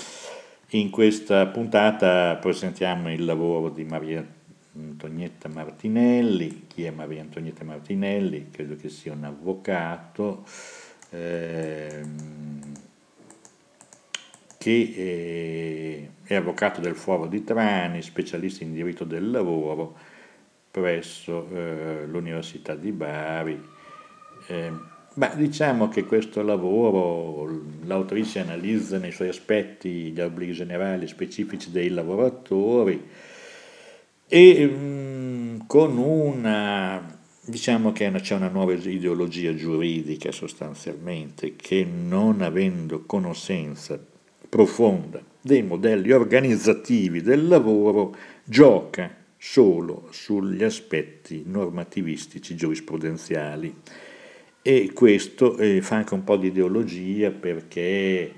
In 0.71 0.89
questa 0.89 1.45
puntata 1.47 2.35
presentiamo 2.35 3.11
il 3.11 3.25
lavoro 3.25 3.69
di 3.69 3.83
Maria 3.83 4.25
Antonietta 4.75 5.49
Martinelli. 5.49 6.67
Chi 6.67 6.83
è 6.83 6.91
Maria 6.91 7.21
Antonietta 7.21 7.63
Martinelli? 7.63 8.49
Credo 8.49 8.75
che 8.75 8.89
sia 8.89 9.13
un 9.13 9.23
avvocato. 9.23 10.45
Ehm, 11.11 12.73
che 14.57 14.93
eh, 14.95 16.09
è 16.23 16.35
avvocato 16.35 16.81
del 16.81 16.95
Foro 16.95 17.27
di 17.27 17.43
Trani, 17.43 18.01
specialista 18.01 18.63
in 18.63 18.73
diritto 18.73 19.03
del 19.03 19.29
lavoro 19.29 20.15
presso 20.79 21.47
eh, 21.53 22.05
l'Università 22.05 22.75
di 22.75 22.91
Bari. 22.91 23.61
Eh, 24.47 24.71
Ma 25.15 25.29
diciamo 25.29 25.89
che 25.89 26.05
questo 26.05 26.43
lavoro 26.43 27.49
l'autrice 27.85 28.39
analizza 28.39 28.99
nei 28.99 29.11
suoi 29.11 29.29
aspetti 29.29 30.11
gli 30.11 30.21
obblighi 30.21 30.53
generali 30.53 31.07
specifici 31.07 31.71
dei 31.71 31.89
lavoratori 31.89 33.03
e 34.27 34.65
mh, 34.67 34.77
mm, 34.77 35.59
con 35.65 35.97
una 35.97 37.15
diciamo 37.41 37.93
che 37.93 38.11
c'è 38.11 38.35
una 38.35 38.49
nuova 38.49 38.73
ideologia 38.73 39.55
giuridica 39.55 40.31
sostanzialmente 40.31 41.55
che 41.55 41.83
non 41.83 42.41
avendo 42.41 43.05
conoscenza 43.05 43.97
profonda 44.47 45.19
dei 45.41 45.63
modelli 45.63 46.11
organizzativi 46.11 47.21
del 47.21 47.47
lavoro 47.47 48.15
gioca 48.43 49.25
solo 49.37 50.07
sugli 50.11 50.63
aspetti 50.63 51.43
normativistici 51.45 52.55
giurisprudenziali 52.55 53.73
e 54.61 54.91
questo 54.93 55.57
eh, 55.57 55.81
fa 55.81 55.95
anche 55.95 56.13
un 56.13 56.23
po' 56.23 56.35
di 56.35 56.47
ideologia 56.47 57.31
perché 57.31 58.33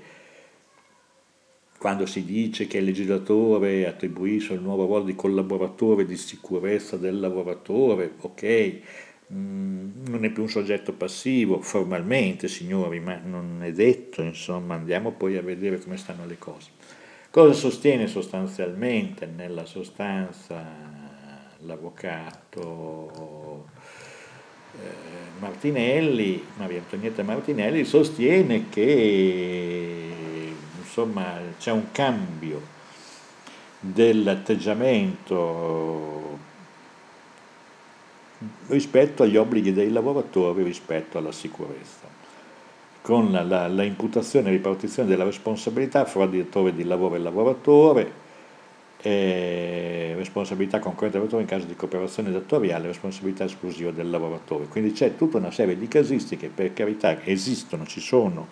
quando 1.80 2.04
si 2.04 2.24
dice 2.24 2.66
che 2.66 2.76
il 2.76 2.84
legislatore 2.84 3.88
attribuisce 3.88 4.52
il 4.52 4.60
nuovo 4.60 4.84
ruolo 4.84 5.04
di 5.04 5.14
collaboratore 5.14 6.04
di 6.04 6.16
sicurezza 6.16 6.98
del 6.98 7.18
lavoratore, 7.18 8.12
ok, 8.20 8.78
mm, 9.32 10.06
non 10.08 10.24
è 10.24 10.30
più 10.30 10.42
un 10.42 10.50
soggetto 10.50 10.92
passivo, 10.92 11.62
formalmente 11.62 12.48
signori, 12.48 13.00
ma 13.00 13.18
non 13.24 13.60
è 13.62 13.72
detto, 13.72 14.20
insomma, 14.20 14.74
andiamo 14.74 15.12
poi 15.12 15.38
a 15.38 15.42
vedere 15.42 15.80
come 15.80 15.96
stanno 15.96 16.26
le 16.26 16.36
cose. 16.36 16.68
Cosa 17.30 17.52
sostiene 17.52 18.08
sostanzialmente 18.08 19.24
nella 19.24 19.64
sostanza 19.64 20.66
l'avvocato 21.58 23.66
eh, 24.72 25.38
Martinelli, 25.38 26.44
Maria 26.56 26.80
Antonietta 26.80 27.22
Martinelli, 27.22 27.84
sostiene 27.84 28.68
che 28.68 30.08
insomma, 30.80 31.38
c'è 31.56 31.70
un 31.70 31.92
cambio 31.92 32.60
dell'atteggiamento 33.78 36.36
rispetto 38.66 39.22
agli 39.22 39.36
obblighi 39.36 39.72
dei 39.72 39.92
lavoratori 39.92 40.64
rispetto 40.64 41.18
alla 41.18 41.30
sicurezza, 41.30 42.08
con 43.02 43.32
la, 43.32 43.42
la, 43.42 43.66
la 43.68 43.82
imputazione 43.82 44.48
e 44.48 44.52
ripartizione 44.52 45.08
della 45.08 45.24
responsabilità 45.24 46.04
fra 46.04 46.26
direttore 46.26 46.74
di 46.74 46.84
lavoro 46.84 47.14
e 47.14 47.18
lavoratore, 47.18 48.12
eh, 49.02 50.12
responsabilità 50.16 50.78
concorrente 50.78 51.18
del 51.18 51.26
lavoratore 51.26 51.42
in 51.42 51.48
caso 51.48 51.66
di 51.66 51.74
cooperazione 51.74 52.30
datoriale, 52.30 52.88
responsabilità 52.88 53.44
esclusiva 53.44 53.90
del 53.90 54.10
lavoratore. 54.10 54.66
Quindi 54.66 54.92
c'è 54.92 55.16
tutta 55.16 55.38
una 55.38 55.50
serie 55.50 55.78
di 55.78 55.88
casistiche, 55.88 56.48
per 56.48 56.74
carità, 56.74 57.24
esistono, 57.24 57.86
ci 57.86 58.00
sono, 58.00 58.48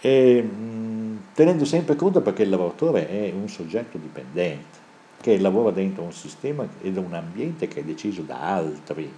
e, 0.00 0.42
mh, 0.42 1.26
tenendo 1.34 1.64
sempre 1.64 1.94
conto 1.94 2.20
perché 2.20 2.42
il 2.42 2.50
lavoratore 2.50 3.08
è 3.08 3.32
un 3.32 3.48
soggetto 3.48 3.98
dipendente, 3.98 4.84
che 5.20 5.38
lavora 5.38 5.70
dentro 5.70 6.02
un 6.02 6.12
sistema 6.12 6.66
ed 6.82 6.96
un 6.96 7.14
ambiente 7.14 7.68
che 7.68 7.80
è 7.80 7.84
deciso 7.84 8.22
da 8.22 8.40
altri 8.40 9.10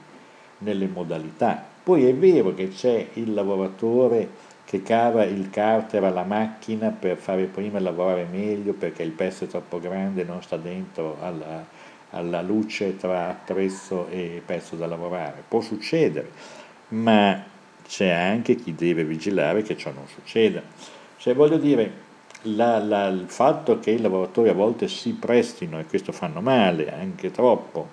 nelle 0.59 0.87
modalità. 0.87 1.65
Poi 1.83 2.05
è 2.05 2.15
vero 2.15 2.55
che 2.55 2.69
c'è 2.69 3.09
il 3.15 3.33
lavoratore 3.33 4.29
che 4.69 4.83
cava 4.83 5.25
il 5.25 5.49
carter 5.49 6.05
alla 6.05 6.25
macchina 6.25 6.91
per 6.91 7.17
fare 7.17 7.45
prima 7.45 7.81
lavorare 7.81 8.27
meglio 8.31 8.75
perché 8.75 9.03
il 9.03 9.13
pezzo 9.13 9.45
è 9.45 9.47
troppo 9.47 9.81
grande 9.81 10.25
non 10.25 10.43
sta 10.43 10.59
dentro 10.59 11.17
alla, 11.23 11.65
alla 12.11 12.43
luce 12.43 12.95
tra 12.99 13.31
attrezzo 13.31 14.09
e 14.09 14.43
pezzo 14.45 14.77
da 14.77 14.87
lavorare. 14.87 15.43
Può 15.49 15.63
succedere, 15.63 16.31
ma 16.89 17.43
c'è 17.87 18.11
anche 18.11 18.57
chi 18.57 18.75
deve 18.75 19.05
vigilare 19.05 19.63
che 19.63 19.75
ciò 19.75 19.91
non 19.91 20.07
succeda. 20.07 20.61
Cioè 21.17 21.35
voglio 21.35 21.57
dire, 21.57 21.91
la, 22.43 22.79
la, 22.79 23.07
il 23.07 23.25
fatto 23.27 23.79
che 23.81 23.93
i 23.93 24.01
lavoratori 24.03 24.51
a 24.51 24.55
volte 24.55 24.87
si 24.87 25.15
prestino, 25.15 25.79
e 25.79 25.87
questo 25.87 26.13
fanno 26.13 26.43
male, 26.43 26.93
anche 26.93 27.31
troppo, 27.31 27.89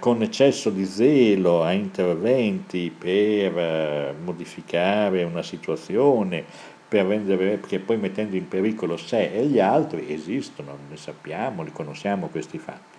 con 0.00 0.20
eccesso 0.20 0.70
di 0.70 0.84
zelo 0.84 1.62
a 1.62 1.70
interventi 1.70 2.90
per 2.90 3.56
eh, 3.56 4.14
modificare 4.20 5.22
una 5.22 5.44
situazione, 5.44 6.44
per 6.88 7.06
rendere, 7.06 7.56
perché 7.56 7.78
poi 7.78 7.96
mettendo 7.96 8.34
in 8.34 8.48
pericolo 8.48 8.96
sé 8.96 9.32
e 9.32 9.46
gli 9.46 9.60
altri, 9.60 10.12
esistono, 10.12 10.76
ne 10.88 10.96
sappiamo, 10.96 11.62
li 11.62 11.70
conosciamo 11.70 12.26
questi 12.26 12.58
fatti. 12.58 12.98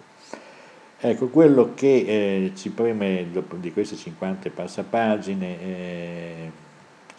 Ecco, 1.02 1.28
quello 1.28 1.74
che 1.74 2.06
eh, 2.08 2.52
ci 2.56 2.70
preme, 2.70 3.28
di 3.58 3.74
queste 3.74 3.98
50 3.98 4.50
passapagine, 4.52 5.62
eh, 5.62 6.52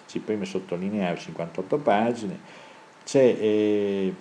ci 0.07 0.21
preme 0.21 0.47
sottolineare, 0.47 1.19
58 1.19 1.77
pagine, 1.77 2.39
c'è 3.05 3.37
eh, 3.39 4.15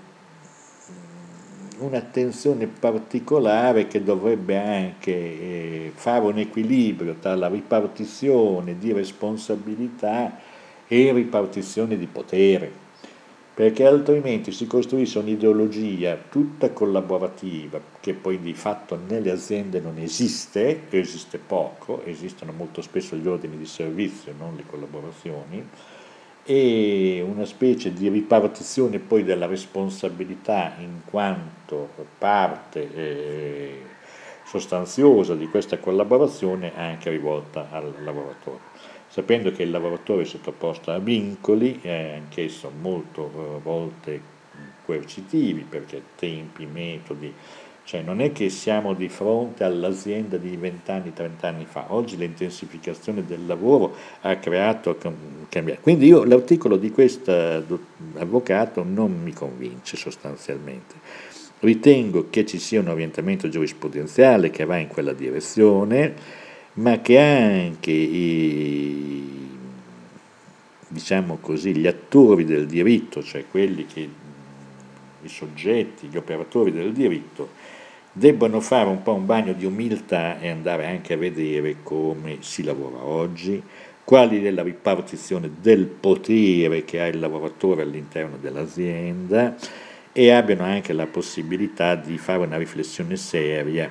un'attenzione 1.81 2.67
particolare 2.67 3.87
che 3.87 4.03
dovrebbe 4.03 4.57
anche 4.57 5.11
eh, 5.11 5.91
fare 5.93 6.25
un 6.25 6.37
equilibrio 6.37 7.15
tra 7.19 7.35
la 7.35 7.47
ripartizione 7.47 8.77
di 8.77 8.91
responsabilità 8.91 10.39
e 10.87 11.11
ripartizione 11.13 11.97
di 11.97 12.05
potere, 12.05 12.71
perché 13.53 13.85
altrimenti 13.85 14.51
si 14.51 14.67
costruisce 14.67 15.19
un'ideologia 15.19 16.17
tutta 16.29 16.71
collaborativa 16.71 17.79
che 17.99 18.13
poi 18.13 18.39
di 18.39 18.53
fatto 18.53 18.99
nelle 19.07 19.31
aziende 19.31 19.79
non 19.79 19.97
esiste, 19.97 20.81
esiste 20.89 21.37
poco, 21.37 22.03
esistono 22.05 22.51
molto 22.51 22.81
spesso 22.81 23.15
gli 23.15 23.27
ordini 23.27 23.57
di 23.57 23.65
servizio, 23.65 24.33
non 24.37 24.55
le 24.55 24.63
collaborazioni, 24.65 25.65
e 26.43 27.23
una 27.25 27.45
specie 27.45 27.93
di 27.93 28.09
ripartizione 28.09 28.99
poi 28.99 29.23
della 29.23 29.45
responsabilità 29.45 30.73
in 30.79 31.01
quanto 31.05 31.89
parte 32.17 32.93
eh, 32.93 33.81
sostanziosa 34.45 35.35
di 35.35 35.47
questa 35.47 35.77
collaborazione 35.77 36.73
anche 36.75 37.09
rivolta 37.09 37.67
al 37.71 37.93
lavoratore, 38.03 38.59
sapendo 39.07 39.51
che 39.51 39.63
il 39.63 39.71
lavoratore 39.71 40.23
è 40.23 40.25
sottoposto 40.25 40.91
a 40.91 40.99
vincoli, 40.99 41.79
eh, 41.81 42.15
anch'esso 42.15 42.71
molto 42.81 43.31
eh, 43.33 43.61
volte 43.61 44.21
coercitivi, 44.83 45.61
perché 45.61 46.01
tempi, 46.15 46.65
metodi, 46.65 47.33
cioè 47.91 48.01
non 48.03 48.21
è 48.21 48.31
che 48.31 48.49
siamo 48.49 48.93
di 48.93 49.09
fronte 49.09 49.65
all'azienda 49.65 50.37
di 50.37 50.55
20 50.55 50.91
anni, 50.91 51.11
30 51.11 51.45
anni 51.45 51.65
fa, 51.65 51.87
oggi 51.89 52.15
l'intensificazione 52.15 53.25
del 53.25 53.45
lavoro 53.45 53.93
ha 54.21 54.37
creato 54.37 54.97
cambiare. 55.49 55.81
Quindi 55.81 56.05
io 56.05 56.23
l'articolo 56.23 56.77
di 56.77 56.89
questo 56.89 57.33
avvocato 58.15 58.85
non 58.87 59.19
mi 59.21 59.33
convince 59.33 59.97
sostanzialmente. 59.97 60.95
Ritengo 61.59 62.29
che 62.29 62.45
ci 62.45 62.59
sia 62.59 62.79
un 62.79 62.87
orientamento 62.87 63.49
giurisprudenziale 63.49 64.51
che 64.51 64.63
va 64.63 64.77
in 64.77 64.87
quella 64.87 65.11
direzione, 65.11 66.13
ma 66.75 67.01
che 67.01 67.19
anche 67.19 67.91
i, 67.91 69.49
diciamo 70.87 71.39
così, 71.41 71.75
gli 71.75 71.87
attori 71.87 72.45
del 72.45 72.67
diritto, 72.67 73.21
cioè 73.21 73.43
quelli 73.51 73.85
che 73.85 74.09
i 75.23 75.27
soggetti, 75.27 76.07
gli 76.07 76.15
operatori 76.15 76.71
del 76.71 76.93
diritto, 76.93 77.79
debbano 78.11 78.59
fare 78.59 78.89
un 78.89 79.01
po' 79.01 79.13
un 79.13 79.25
bagno 79.25 79.53
di 79.53 79.65
umiltà 79.65 80.39
e 80.39 80.49
andare 80.49 80.85
anche 80.85 81.13
a 81.13 81.17
vedere 81.17 81.77
come 81.83 82.37
si 82.41 82.63
lavora 82.63 83.03
oggi, 83.03 83.61
quali 84.03 84.43
è 84.43 84.51
la 84.51 84.63
ripartizione 84.63 85.49
del 85.61 85.85
potere 85.85 86.83
che 86.83 86.99
ha 86.99 87.07
il 87.07 87.19
lavoratore 87.19 87.83
all'interno 87.83 88.37
dell'azienda 88.37 89.55
e 90.11 90.31
abbiano 90.31 90.63
anche 90.63 90.91
la 90.91 91.07
possibilità 91.07 91.95
di 91.95 92.17
fare 92.17 92.39
una 92.39 92.57
riflessione 92.57 93.15
seria 93.15 93.89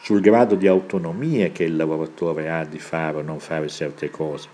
sul 0.00 0.20
grado 0.20 0.56
di 0.56 0.66
autonomia 0.66 1.50
che 1.50 1.62
il 1.62 1.76
lavoratore 1.76 2.50
ha 2.50 2.64
di 2.64 2.80
fare 2.80 3.18
o 3.18 3.22
non 3.22 3.38
fare 3.38 3.68
certe 3.68 4.10
cose 4.10 4.48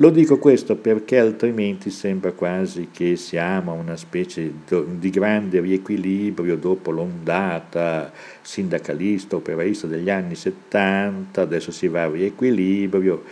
lo 0.00 0.10
dico 0.10 0.38
questo 0.38 0.76
perché 0.76 1.18
altrimenti 1.18 1.90
sembra 1.90 2.30
quasi 2.30 2.88
che 2.92 3.16
siamo 3.16 3.72
a 3.72 3.74
una 3.74 3.96
specie 3.96 4.52
di 4.68 5.10
grande 5.10 5.60
riequilibrio 5.60 6.56
dopo 6.56 6.92
l'ondata 6.92 8.12
sindacalista, 8.40 9.34
operaista 9.34 9.88
degli 9.88 10.08
anni 10.08 10.36
70, 10.36 11.40
adesso 11.40 11.72
si 11.72 11.88
va 11.88 12.04
a 12.04 12.10
riequilibrio. 12.10 13.24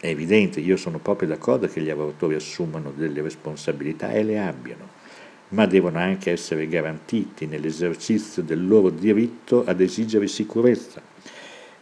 È 0.00 0.06
evidente, 0.06 0.60
io 0.60 0.76
sono 0.78 0.98
proprio 0.98 1.28
d'accordo 1.28 1.66
che 1.68 1.82
gli 1.82 1.88
lavoratori 1.88 2.34
assumano 2.34 2.90
delle 2.96 3.20
responsabilità 3.20 4.10
e 4.10 4.24
le 4.24 4.38
abbiano, 4.38 4.88
ma 5.48 5.66
devono 5.66 5.98
anche 5.98 6.30
essere 6.30 6.66
garantiti 6.66 7.44
nell'esercizio 7.44 8.42
del 8.42 8.66
loro 8.66 8.88
diritto 8.88 9.64
ad 9.66 9.82
esigere 9.82 10.26
sicurezza. 10.28 11.02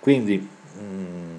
Quindi, 0.00 0.36
mh, 0.38 1.29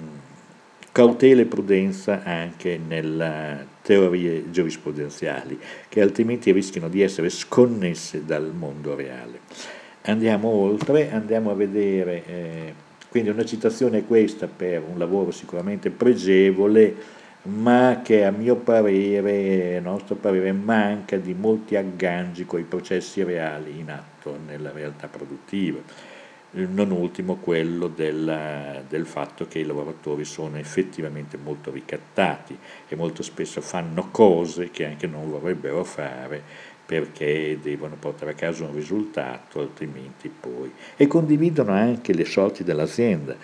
cautela 0.92 1.40
e 1.40 1.46
prudenza 1.46 2.22
anche 2.22 2.78
nelle 2.78 3.66
teorie 3.82 4.50
giurisprudenziali, 4.50 5.58
che 5.88 6.02
altrimenti 6.02 6.52
rischiano 6.52 6.88
di 6.88 7.00
essere 7.00 7.30
sconnesse 7.30 8.24
dal 8.24 8.52
mondo 8.54 8.94
reale. 8.94 9.40
Andiamo 10.02 10.48
oltre, 10.48 11.10
andiamo 11.10 11.50
a 11.50 11.54
vedere, 11.54 12.26
eh, 12.26 12.74
quindi 13.08 13.30
una 13.30 13.44
citazione 13.44 13.98
è 13.98 14.06
questa 14.06 14.46
per 14.46 14.82
un 14.86 14.98
lavoro 14.98 15.30
sicuramente 15.30 15.90
pregevole, 15.90 17.20
ma 17.44 18.00
che 18.04 18.24
a 18.24 18.30
mio 18.30 18.56
parere, 18.56 19.78
a 19.78 19.80
nostro 19.80 20.14
parere, 20.14 20.52
manca 20.52 21.16
di 21.16 21.34
molti 21.34 21.74
aggangi 21.74 22.44
con 22.44 22.60
i 22.60 22.64
processi 22.64 23.22
reali 23.24 23.78
in 23.78 23.90
atto 23.90 24.38
nella 24.46 24.70
realtà 24.70 25.08
produttiva. 25.08 25.80
Non 26.54 26.90
ultimo 26.90 27.36
quello 27.36 27.88
del, 27.88 28.84
del 28.86 29.06
fatto 29.06 29.48
che 29.48 29.60
i 29.60 29.64
lavoratori 29.64 30.26
sono 30.26 30.58
effettivamente 30.58 31.38
molto 31.38 31.70
ricattati 31.70 32.56
e 32.88 32.94
molto 32.94 33.22
spesso 33.22 33.62
fanno 33.62 34.10
cose 34.10 34.70
che 34.70 34.84
anche 34.84 35.06
non 35.06 35.30
vorrebbero 35.30 35.82
fare 35.82 36.42
perché 36.84 37.58
devono 37.62 37.96
portare 37.98 38.32
a 38.32 38.34
casa 38.34 38.64
un 38.64 38.74
risultato, 38.74 39.60
altrimenti 39.60 40.28
poi... 40.28 40.70
E 40.94 41.06
condividono 41.06 41.72
anche 41.72 42.12
le 42.12 42.26
sorti 42.26 42.64
dell'azienda 42.64 43.34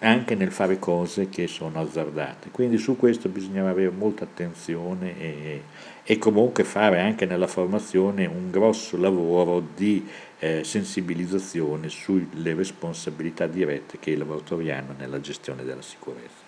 anche 0.00 0.34
nel 0.34 0.52
fare 0.52 0.78
cose 0.78 1.28
che 1.28 1.46
sono 1.46 1.80
azzardate. 1.80 2.50
Quindi 2.50 2.76
su 2.76 2.96
questo 2.96 3.28
bisogna 3.28 3.68
avere 3.68 3.90
molta 3.90 4.24
attenzione 4.24 5.18
e, 5.18 5.62
e 6.08 6.18
comunque 6.18 6.62
fare 6.62 7.00
anche 7.00 7.26
nella 7.26 7.48
formazione 7.48 8.26
un 8.26 8.50
grosso 8.50 8.96
lavoro 8.96 9.60
di 9.74 10.06
eh, 10.38 10.62
sensibilizzazione 10.62 11.88
sulle 11.88 12.54
responsabilità 12.54 13.48
dirette 13.48 13.98
che 13.98 14.12
i 14.12 14.16
lavoratori 14.16 14.70
hanno 14.70 14.94
nella 14.96 15.20
gestione 15.20 15.64
della 15.64 15.82
sicurezza 15.82 16.44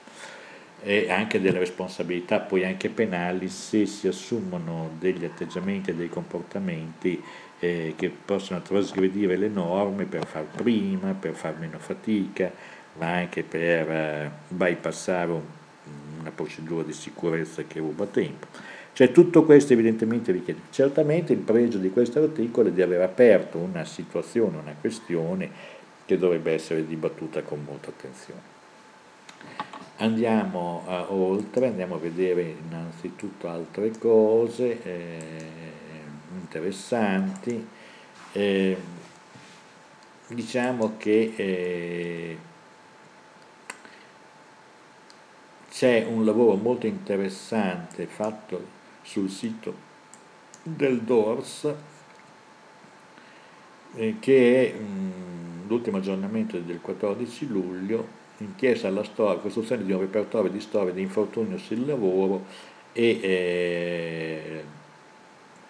e 0.81 1.11
anche 1.11 1.41
delle 1.41 1.59
responsabilità 1.59 2.39
poi 2.39 2.65
anche 2.65 2.89
penali 2.89 3.49
se 3.49 3.85
si 3.87 4.07
assumono 4.07 4.93
degli 4.97 5.25
atteggiamenti 5.25 5.91
e 5.91 5.95
dei 5.95 6.09
comportamenti 6.09 7.21
eh, 7.59 7.95
che 7.97 8.11
possono 8.11 8.63
trasgredire 8.63 9.37
le 9.37 9.49
norme 9.49 10.05
per 10.05 10.25
far 10.25 10.45
prima, 10.45 11.15
per 11.15 11.35
far 11.35 11.59
meno 11.59 11.81
fatica, 11.81 12.53
ma 12.97 13.15
anche 13.15 13.43
per 13.43 13.91
eh, 13.91 14.31
bypassare 14.47 15.33
un, 15.33 15.43
una 16.21 16.31
procedura 16.31 16.85
di 16.85 16.93
sicurezza 16.93 17.65
che 17.65 17.81
ruba 17.81 18.07
tempo. 18.07 18.47
Cioè 18.99 19.13
tutto 19.13 19.45
questo 19.45 19.75
evidentemente 19.75 20.33
richiede. 20.33 20.63
Certamente 20.71 21.33
il 21.33 21.39
pregio 21.39 21.79
di 21.79 21.89
questo 21.93 22.21
articolo 22.21 22.67
è 22.67 22.73
di 22.73 22.83
aver 22.83 23.01
aperto 23.03 23.57
una 23.57 23.85
situazione, 23.85 24.57
una 24.57 24.75
questione 24.81 25.49
che 26.05 26.19
dovrebbe 26.19 26.53
essere 26.53 26.85
dibattuta 26.85 27.43
con 27.43 27.63
molta 27.63 27.91
attenzione. 27.91 28.41
Andiamo 29.99 30.83
uh, 30.85 31.15
oltre, 31.15 31.69
andiamo 31.69 31.95
a 31.95 31.99
vedere 31.99 32.57
innanzitutto 32.67 33.49
altre 33.49 33.93
cose 33.97 34.83
eh, 34.83 35.47
interessanti. 36.33 37.69
Eh, 38.33 38.77
diciamo 40.27 40.95
che 40.97 41.35
eh, 41.37 42.39
c'è 45.71 46.05
un 46.05 46.25
lavoro 46.25 46.57
molto 46.57 46.89
interessante 46.89 48.07
fatto 48.07 48.78
sul 49.09 49.31
sito 49.31 49.87
del 50.63 51.01
DORS 51.01 51.75
eh, 53.95 54.17
che 54.21 54.71
è 54.71 54.79
mm, 54.79 55.67
l'ultimo 55.67 55.97
aggiornamento 55.97 56.59
del 56.59 56.81
14 56.83 57.47
luglio 57.49 58.17
inchiesta 58.39 58.89
alla 58.89 59.05
storia, 59.05 59.41
costruzione 59.41 59.85
di 59.85 59.93
un 59.93 60.01
repertorio 60.01 60.51
di 60.51 60.61
storie 60.61 60.93
di 60.93 61.01
infortunio 61.01 61.57
sul 61.57 61.87
lavoro 61.87 62.45
e 62.93 63.21
eh, 63.23 64.65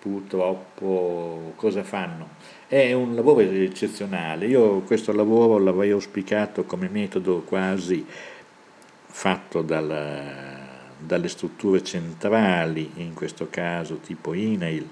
purtroppo 0.00 1.52
cosa 1.54 1.84
fanno? 1.84 2.30
È 2.66 2.92
un 2.92 3.14
lavoro 3.14 3.40
eccezionale, 3.40 4.46
io 4.46 4.80
questo 4.80 5.12
lavoro 5.12 5.58
l'avrei 5.58 5.90
auspicato 5.90 6.64
come 6.64 6.88
metodo 6.88 7.42
quasi 7.42 8.04
fatto 9.06 9.62
dalla, 9.62 10.57
dalle 10.98 11.28
strutture 11.28 11.82
centrali, 11.82 12.90
in 12.96 13.14
questo 13.14 13.48
caso 13.50 13.98
tipo 13.98 14.34
INAIL, 14.34 14.86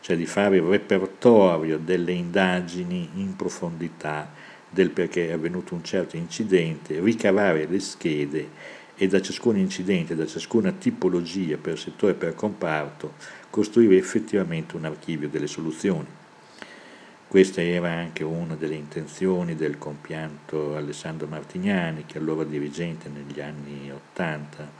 cioè 0.00 0.16
di 0.16 0.26
fare 0.26 0.56
il 0.56 0.62
repertorio 0.62 1.78
delle 1.78 2.12
indagini 2.12 3.08
in 3.14 3.36
profondità 3.36 4.30
del 4.68 4.90
perché 4.90 5.28
è 5.28 5.32
avvenuto 5.32 5.74
un 5.74 5.84
certo 5.84 6.16
incidente, 6.16 6.98
ricavare 7.00 7.66
le 7.66 7.78
schede 7.78 8.48
e 8.96 9.06
da 9.06 9.20
ciascun 9.20 9.56
incidente, 9.58 10.14
da 10.14 10.26
ciascuna 10.26 10.72
tipologia 10.72 11.56
per 11.56 11.78
settore 11.78 12.12
e 12.12 12.16
per 12.16 12.34
comparto, 12.34 13.14
costruire 13.50 13.96
effettivamente 13.96 14.76
un 14.76 14.84
archivio 14.84 15.28
delle 15.28 15.46
soluzioni. 15.46 16.06
Questa 17.28 17.62
era 17.62 17.90
anche 17.90 18.24
una 18.24 18.54
delle 18.56 18.74
intenzioni 18.74 19.54
del 19.54 19.78
compianto 19.78 20.76
Alessandro 20.76 21.26
Martignani, 21.26 22.04
che 22.04 22.18
allora 22.18 22.44
dirigente 22.44 23.08
negli 23.08 23.40
anni 23.40 23.90
80 23.90 24.70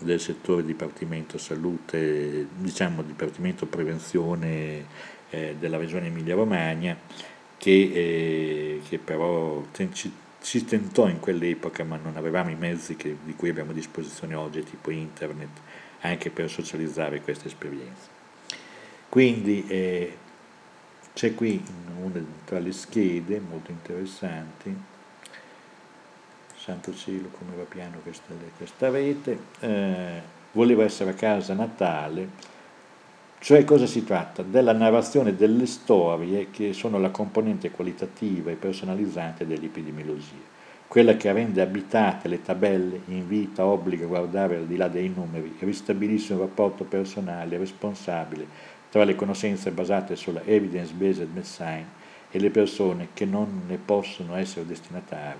del 0.00 0.20
settore 0.20 0.64
Dipartimento 0.64 1.38
Salute, 1.38 2.46
diciamo 2.56 3.02
Dipartimento 3.02 3.66
Prevenzione 3.66 4.84
eh, 5.30 5.56
della 5.58 5.76
Regione 5.76 6.06
Emilia-Romagna, 6.06 6.96
che, 7.56 7.70
eh, 7.70 8.82
che 8.88 8.98
però 8.98 9.64
ci, 9.72 10.12
si 10.38 10.64
tentò 10.64 11.08
in 11.08 11.20
quell'epoca, 11.20 11.84
ma 11.84 11.96
non 11.96 12.16
avevamo 12.16 12.50
i 12.50 12.56
mezzi 12.56 12.96
che, 12.96 13.16
di 13.22 13.34
cui 13.34 13.50
abbiamo 13.50 13.70
a 13.72 13.74
disposizione 13.74 14.34
oggi, 14.34 14.62
tipo 14.64 14.90
internet, 14.90 15.50
anche 16.00 16.30
per 16.30 16.50
socializzare 16.50 17.20
queste 17.20 17.48
esperienze. 17.48 18.18
Quindi 19.08 19.66
eh, 19.66 20.16
c'è 21.12 21.34
qui 21.34 21.62
una 22.00 22.24
tra 22.44 22.58
le 22.58 22.72
schede 22.72 23.40
molto 23.40 23.70
interessanti, 23.70 24.74
santo 26.60 26.94
cielo 26.94 27.28
come 27.30 27.56
va 27.56 27.62
piano 27.62 28.00
questa, 28.02 28.34
questa 28.58 28.90
rete, 28.90 29.38
eh, 29.60 30.20
voleva 30.52 30.84
essere 30.84 31.10
a 31.10 31.14
casa 31.14 31.54
natale, 31.54 32.28
cioè 33.38 33.64
cosa 33.64 33.86
si 33.86 34.04
tratta? 34.04 34.42
Della 34.42 34.74
narrazione 34.74 35.34
delle 35.34 35.64
storie 35.64 36.50
che 36.50 36.74
sono 36.74 36.98
la 36.98 37.08
componente 37.08 37.70
qualitativa 37.70 38.50
e 38.50 38.56
personalizzante 38.56 39.46
dell'epidemiologia, 39.46 40.58
quella 40.86 41.16
che 41.16 41.32
rende 41.32 41.62
abitate 41.62 42.28
le 42.28 42.42
tabelle, 42.42 43.00
invita, 43.06 43.64
obbliga 43.64 44.04
a 44.04 44.08
guardare 44.08 44.56
al 44.56 44.66
di 44.66 44.76
là 44.76 44.88
dei 44.88 45.08
numeri, 45.08 45.56
ristabilisce 45.60 46.34
un 46.34 46.40
rapporto 46.40 46.84
personale 46.84 47.56
responsabile 47.56 48.46
tra 48.90 49.04
le 49.04 49.14
conoscenze 49.14 49.70
basate 49.70 50.14
sulla 50.14 50.42
evidence-based 50.44 51.28
medicine 51.32 51.86
e 52.30 52.38
le 52.38 52.50
persone 52.50 53.08
che 53.14 53.24
non 53.24 53.62
ne 53.66 53.78
possono 53.78 54.34
essere 54.36 54.66
destinatari, 54.66 55.38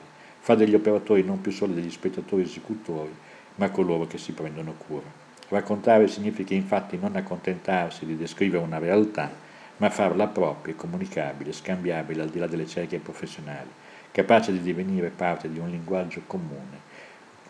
fa 0.51 0.57
degli 0.57 0.75
operatori 0.75 1.23
non 1.23 1.41
più 1.41 1.53
solo 1.53 1.75
degli 1.75 1.93
spettatori 1.93 2.43
esecutori, 2.43 3.15
ma 3.55 3.71
coloro 3.71 4.09
che 4.09 4.19
si 4.19 4.33
prendono 4.33 4.75
cura. 4.75 5.07
Raccontare 5.49 6.09
significa 6.09 6.55
infatti 6.55 6.99
non 7.01 7.15
accontentarsi 7.15 8.05
di 8.05 8.17
descrivere 8.17 8.65
una 8.65 8.79
realtà, 8.79 9.31
ma 9.77 9.91
farla 9.91 10.27
propria, 10.27 10.75
comunicabile, 10.75 11.53
scambiabile 11.53 12.23
al 12.23 12.31
di 12.31 12.41
là 12.41 12.49
delle 12.49 12.67
cerchie 12.67 12.99
professionali, 12.99 13.69
capace 14.11 14.51
di 14.51 14.61
divenire 14.61 15.11
parte 15.11 15.49
di 15.49 15.61
un 15.61 15.71
linguaggio 15.71 16.23
comune 16.27 16.89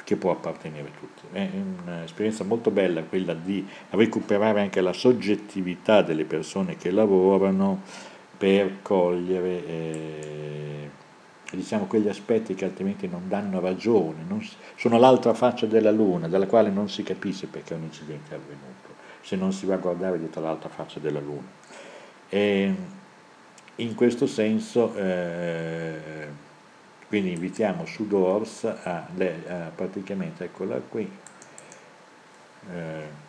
che 0.04 0.16
può 0.16 0.32
appartenere 0.32 0.88
a 0.88 0.98
tutti. 0.98 1.22
È 1.32 1.48
un'esperienza 1.86 2.44
molto 2.44 2.70
bella 2.70 3.02
quella 3.02 3.32
di 3.32 3.66
recuperare 3.90 4.60
anche 4.60 4.82
la 4.82 4.92
soggettività 4.92 6.02
delle 6.02 6.24
persone 6.24 6.76
che 6.76 6.90
lavorano 6.90 7.80
per 8.36 8.82
cogliere 8.82 9.66
eh, 9.66 10.90
diciamo, 11.56 11.86
quegli 11.86 12.08
aspetti 12.08 12.54
che 12.54 12.64
altrimenti 12.64 13.08
non 13.08 13.28
danno 13.28 13.60
ragione, 13.60 14.22
non, 14.26 14.46
sono 14.76 14.98
l'altra 14.98 15.34
faccia 15.34 15.66
della 15.66 15.90
luna, 15.90 16.28
dalla 16.28 16.46
quale 16.46 16.70
non 16.70 16.88
si 16.88 17.02
capisce 17.02 17.46
perché 17.46 17.74
un 17.74 17.82
incidente 17.82 18.32
è 18.32 18.34
avvenuto, 18.34 18.94
se 19.20 19.36
non 19.36 19.52
si 19.52 19.66
va 19.66 19.74
a 19.74 19.78
guardare 19.78 20.18
dietro 20.18 20.42
l'altra 20.42 20.68
faccia 20.68 21.00
della 21.00 21.20
luna. 21.20 21.58
E 22.28 22.74
in 23.76 23.94
questo 23.94 24.26
senso 24.26 24.94
eh, 24.94 26.28
quindi 27.08 27.32
invitiamo 27.32 27.86
Sudors 27.86 28.64
a, 28.64 29.06
a 29.08 29.70
praticamente, 29.74 30.44
eccola 30.44 30.76
qui, 30.76 31.10
eh, 32.72 33.28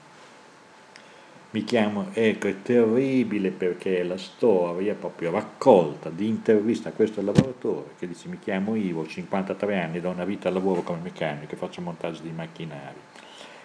mi 1.54 1.66
chiamo, 1.66 2.08
ecco, 2.14 2.48
è 2.48 2.62
terribile 2.62 3.52
perché 3.52 4.04
la 4.04 4.18
storia 4.18 4.94
proprio 4.94 5.32
raccolta 5.32 6.10
di 6.10 6.26
intervista 6.28 6.90
a 6.90 6.92
questo 6.94 7.22
lavoratore 7.22 7.90
che 8.00 8.08
dice 8.08 8.30
mi 8.30 8.40
chiamo 8.40 8.76
Ivo, 8.76 9.02
ho 9.02 9.08
53 9.08 9.82
anni, 9.82 10.00
da 10.00 10.08
una 10.08 10.24
vita 10.24 10.50
lavoro 10.50 10.82
come 10.82 11.00
meccanico 11.04 11.54
e 11.54 11.58
faccio 11.58 11.82
montaggio 11.82 12.22
di 12.22 12.32
macchinari, 12.32 12.96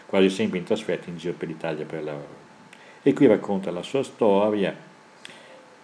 quasi 0.05 0.31
sempre 0.31 0.59
in 0.59 0.65
trasferta 0.65 1.11
in 1.11 1.17
giro 1.17 1.35
per 1.35 1.47
l'Italia 1.47 1.85
per 1.85 2.03
lavoro. 2.03 2.45
E 3.03 3.13
qui 3.13 3.27
racconta 3.27 3.71
la 3.71 3.83
sua 3.83 4.03
storia 4.03 4.75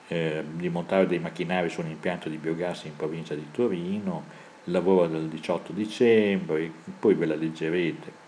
eh, 0.08 0.44
di 0.54 0.68
montare 0.68 1.06
dei 1.06 1.20
macchinari 1.20 1.68
su 1.68 1.82
un 1.82 1.90
impianto 1.90 2.28
di 2.28 2.36
biogas 2.36 2.82
in 2.82 2.96
provincia 2.96 3.36
di 3.36 3.46
Torino, 3.52 4.24
lavora 4.64 5.06
dal 5.06 5.28
18 5.28 5.72
dicembre, 5.72 6.68
poi 6.98 7.14
ve 7.14 7.26
la 7.26 7.36
leggerete. 7.36 8.20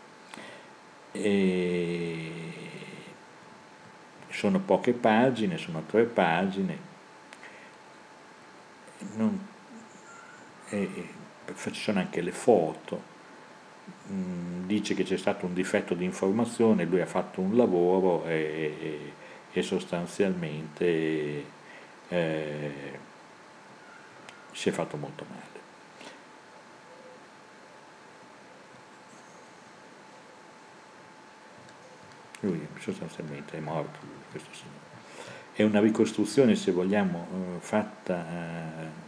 E 1.10 2.53
sono 4.34 4.58
poche 4.58 4.92
pagine, 4.92 5.56
sono 5.58 5.82
tre 5.86 6.04
pagine, 6.04 6.76
non, 9.14 9.46
e, 10.68 10.82
e, 10.82 11.70
ci 11.70 11.80
sono 11.80 12.00
anche 12.00 12.20
le 12.20 12.32
foto, 12.32 13.02
mh, 14.06 14.66
dice 14.66 14.94
che 14.94 15.04
c'è 15.04 15.16
stato 15.16 15.46
un 15.46 15.54
difetto 15.54 15.94
di 15.94 16.04
informazione, 16.04 16.84
lui 16.84 17.00
ha 17.00 17.06
fatto 17.06 17.40
un 17.40 17.56
lavoro 17.56 18.24
e, 18.26 18.76
e, 18.80 19.12
e 19.52 19.62
sostanzialmente 19.62 21.44
eh, 22.08 22.98
si 24.50 24.68
è 24.68 24.72
fatto 24.72 24.96
molto 24.96 25.24
male. 25.28 25.42
Lui 32.40 32.66
sostanzialmente 32.78 33.56
è 33.56 33.60
morto, 33.60 34.23
questo 34.34 34.50
signore. 34.52 34.82
È 35.52 35.62
una 35.62 35.80
ricostruzione, 35.80 36.56
se 36.56 36.72
vogliamo, 36.72 37.26
eh, 37.30 37.60
fatta 37.60 38.26
eh, 38.26 39.02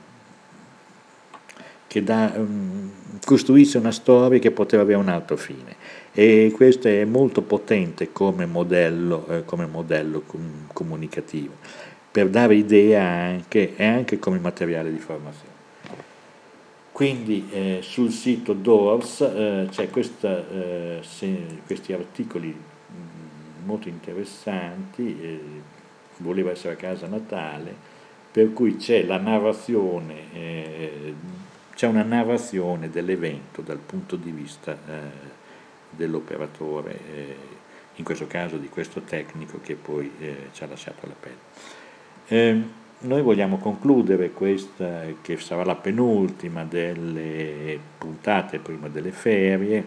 che 1.88 2.04
da, 2.04 2.32
um, 2.36 2.90
costruisce 3.24 3.78
una 3.78 3.90
storia 3.90 4.38
che 4.38 4.52
poteva 4.52 4.82
avere 4.82 4.98
un 4.98 5.08
altro 5.08 5.36
fine 5.36 5.74
e 6.12 6.52
questo 6.54 6.88
è 6.88 7.04
molto 7.04 7.42
potente 7.42 8.12
come 8.12 8.46
modello, 8.46 9.26
eh, 9.28 9.44
come 9.44 9.66
modello 9.66 10.22
com- 10.24 10.68
comunicativo 10.72 11.54
per 12.10 12.28
dare 12.28 12.54
idea 12.54 13.02
anche, 13.02 13.76
e 13.76 13.84
anche 13.84 14.18
come 14.18 14.38
materiale 14.38 14.90
di 14.90 14.98
formazione. 14.98 15.54
Quindi 16.92 17.48
eh, 17.50 17.78
sul 17.82 18.10
sito 18.10 18.54
Doors 18.54 19.20
eh, 19.20 19.66
c'è 19.70 19.90
questa, 19.90 20.44
se, 21.02 21.36
questi 21.66 21.92
articoli 21.92 22.56
molto 23.66 23.88
interessanti, 23.88 25.20
eh, 25.20 25.40
voleva 26.18 26.52
essere 26.52 26.74
a 26.74 26.76
casa 26.76 27.06
Natale, 27.06 27.74
per 28.30 28.52
cui 28.52 28.76
c'è 28.76 29.04
la 29.04 29.18
narrazione, 29.18 30.32
eh, 30.32 31.14
c'è 31.74 31.86
una 31.86 32.02
narrazione 32.02 32.88
dell'evento 32.88 33.60
dal 33.60 33.78
punto 33.78 34.16
di 34.16 34.30
vista 34.30 34.72
eh, 34.72 35.34
dell'operatore, 35.90 37.54
in 37.96 38.04
questo 38.04 38.26
caso 38.26 38.56
di 38.56 38.68
questo 38.68 39.00
tecnico 39.00 39.58
che 39.62 39.74
poi 39.74 40.10
ci 40.52 40.62
ha 40.62 40.66
lasciato 40.66 41.06
la 41.06 41.14
pelle. 41.18 41.36
Eh, 42.28 42.62
noi 42.98 43.22
vogliamo 43.22 43.58
concludere 43.58 44.30
questa, 44.30 45.04
che 45.22 45.38
sarà 45.38 45.64
la 45.64 45.76
penultima 45.76 46.64
delle 46.64 47.78
puntate 47.98 48.58
prima 48.58 48.88
delle 48.88 49.12
ferie, 49.12 49.84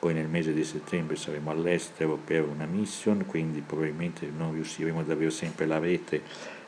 poi 0.00 0.14
nel 0.14 0.26
mese 0.26 0.52
di 0.52 0.64
settembre 0.64 1.14
saremo 1.14 1.50
all'estero 1.50 2.16
per 2.16 2.44
una 2.44 2.64
mission, 2.64 3.24
quindi 3.26 3.60
probabilmente 3.60 4.28
non 4.36 4.54
riusciremo 4.54 5.00
ad 5.00 5.10
avere 5.10 5.30
sempre 5.30 5.66
la 5.66 5.78
rete 5.78 6.20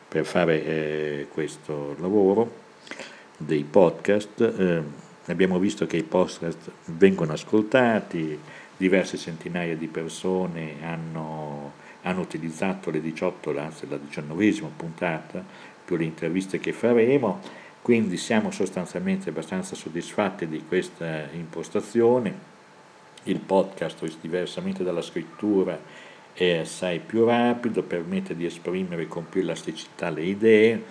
per 0.06 0.24
fare 0.24 0.64
eh, 0.64 1.26
questo 1.32 1.96
lavoro 1.98 2.60
dei 3.36 3.64
podcast. 3.64 4.40
Eh, 4.40 4.82
abbiamo 5.26 5.58
visto 5.58 5.86
che 5.86 5.96
i 5.96 6.02
podcast 6.04 6.70
vengono 6.84 7.32
ascoltati, 7.32 8.38
diverse 8.76 9.16
centinaia 9.16 9.76
di 9.76 9.88
persone 9.88 10.76
hanno 10.82 11.80
hanno 12.02 12.20
utilizzato 12.20 12.90
le 12.90 13.00
18, 13.00 13.58
anzi 13.58 13.88
la 13.88 13.96
diciannovesima 13.96 14.70
puntata, 14.74 15.44
più 15.84 15.96
le 15.96 16.04
interviste 16.04 16.58
che 16.58 16.72
faremo, 16.72 17.40
quindi 17.80 18.16
siamo 18.16 18.50
sostanzialmente 18.50 19.30
abbastanza 19.30 19.74
soddisfatti 19.74 20.46
di 20.46 20.64
questa 20.66 21.28
impostazione. 21.32 22.51
Il 23.24 23.38
podcast, 23.38 24.04
diversamente 24.20 24.82
dalla 24.82 25.02
scrittura, 25.02 25.78
è 26.32 26.58
assai 26.58 26.98
più 26.98 27.24
rapido, 27.24 27.82
permette 27.82 28.34
di 28.34 28.44
esprimere 28.44 29.06
con 29.06 29.28
più 29.28 29.42
elasticità 29.42 30.10
le 30.10 30.22
idee. 30.22 30.82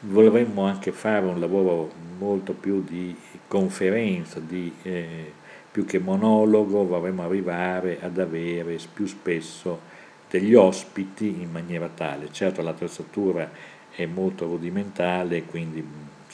Vorremmo 0.00 0.64
anche 0.64 0.90
fare 0.92 1.26
un 1.26 1.38
lavoro 1.38 1.92
molto 2.18 2.54
più 2.54 2.82
di 2.82 3.14
conferenza, 3.46 4.40
di, 4.40 4.72
eh, 4.82 5.32
più 5.70 5.84
che 5.84 5.98
monologo, 5.98 6.86
vorremmo 6.86 7.24
arrivare 7.24 7.98
ad 8.00 8.18
avere 8.18 8.78
più 8.92 9.06
spesso 9.06 9.80
degli 10.28 10.54
ospiti 10.54 11.26
in 11.40 11.50
maniera 11.50 11.88
tale. 11.88 12.32
Certo 12.32 12.62
l'attrezzatura 12.62 13.50
è 13.90 14.06
molto 14.06 14.46
rudimentale, 14.46 15.44
quindi 15.44 15.84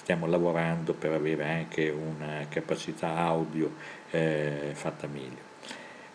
stiamo 0.07 0.29
lavorando 0.29 0.93
per 0.93 1.11
avere 1.11 1.49
anche 1.49 1.91
una 1.91 2.47
capacità 2.49 3.17
audio 3.17 3.73
eh, 4.13 4.71
fatta 4.73 5.09
meglio. 5.13 5.43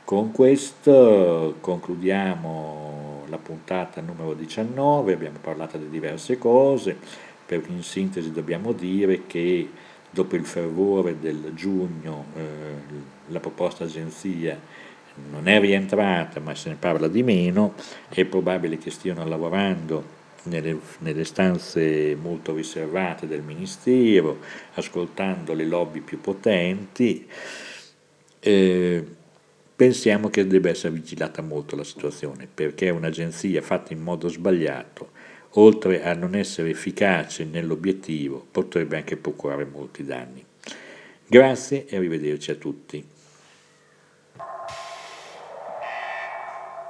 Con 0.05 0.31
questo 0.31 1.57
concludiamo 1.59 3.25
la 3.27 3.37
puntata 3.37 3.99
numero 3.99 4.33
19, 4.33 5.11
abbiamo 5.11 5.39
parlato 5.41 5.77
di 5.77 5.89
diverse 5.89 6.37
cose, 6.37 6.95
per 7.45 7.63
in 7.67 7.83
sintesi 7.83 8.31
dobbiamo 8.31 8.71
dire 8.71 9.23
che 9.27 9.69
dopo 10.09 10.37
il 10.37 10.45
fervore 10.45 11.19
del 11.19 11.51
giugno 11.53 12.27
eh, 12.37 12.43
la 13.27 13.41
proposta 13.41 13.83
agenzia 13.83 14.57
non 15.29 15.49
è 15.49 15.59
rientrata 15.59 16.39
ma 16.39 16.55
se 16.55 16.69
ne 16.69 16.75
parla 16.75 17.09
di 17.09 17.23
meno, 17.23 17.73
è 18.07 18.23
probabile 18.23 18.77
che 18.77 18.89
stiano 18.89 19.27
lavorando 19.27 20.19
nelle, 20.43 20.79
nelle, 20.99 21.23
stanze 21.23 22.15
molto 22.19 22.55
riservate 22.55 23.27
del 23.27 23.41
Ministero, 23.41 24.39
ascoltando 24.73 25.53
le 25.53 25.65
lobby 25.65 25.99
più 25.99 26.19
potenti. 26.19 27.27
Eh, 28.39 29.05
pensiamo 29.75 30.29
che 30.29 30.47
debba 30.47 30.69
essere 30.69 30.93
vigilata 30.93 31.41
molto 31.41 31.75
la 31.75 31.83
situazione, 31.83 32.47
perché 32.53 32.89
un'agenzia 32.89 33.61
fatta 33.61 33.93
in 33.93 34.01
modo 34.01 34.27
sbagliato, 34.27 35.11
oltre 35.55 36.03
a 36.03 36.13
non 36.13 36.35
essere 36.35 36.69
efficace 36.69 37.45
nell'obiettivo, 37.45 38.45
potrebbe 38.51 38.97
anche 38.97 39.17
procurare 39.17 39.65
molti 39.65 40.03
danni. 40.03 40.45
Grazie 41.27 41.85
e 41.87 41.95
arrivederci 41.95 42.51
a 42.51 42.55
tutti. 42.55 43.03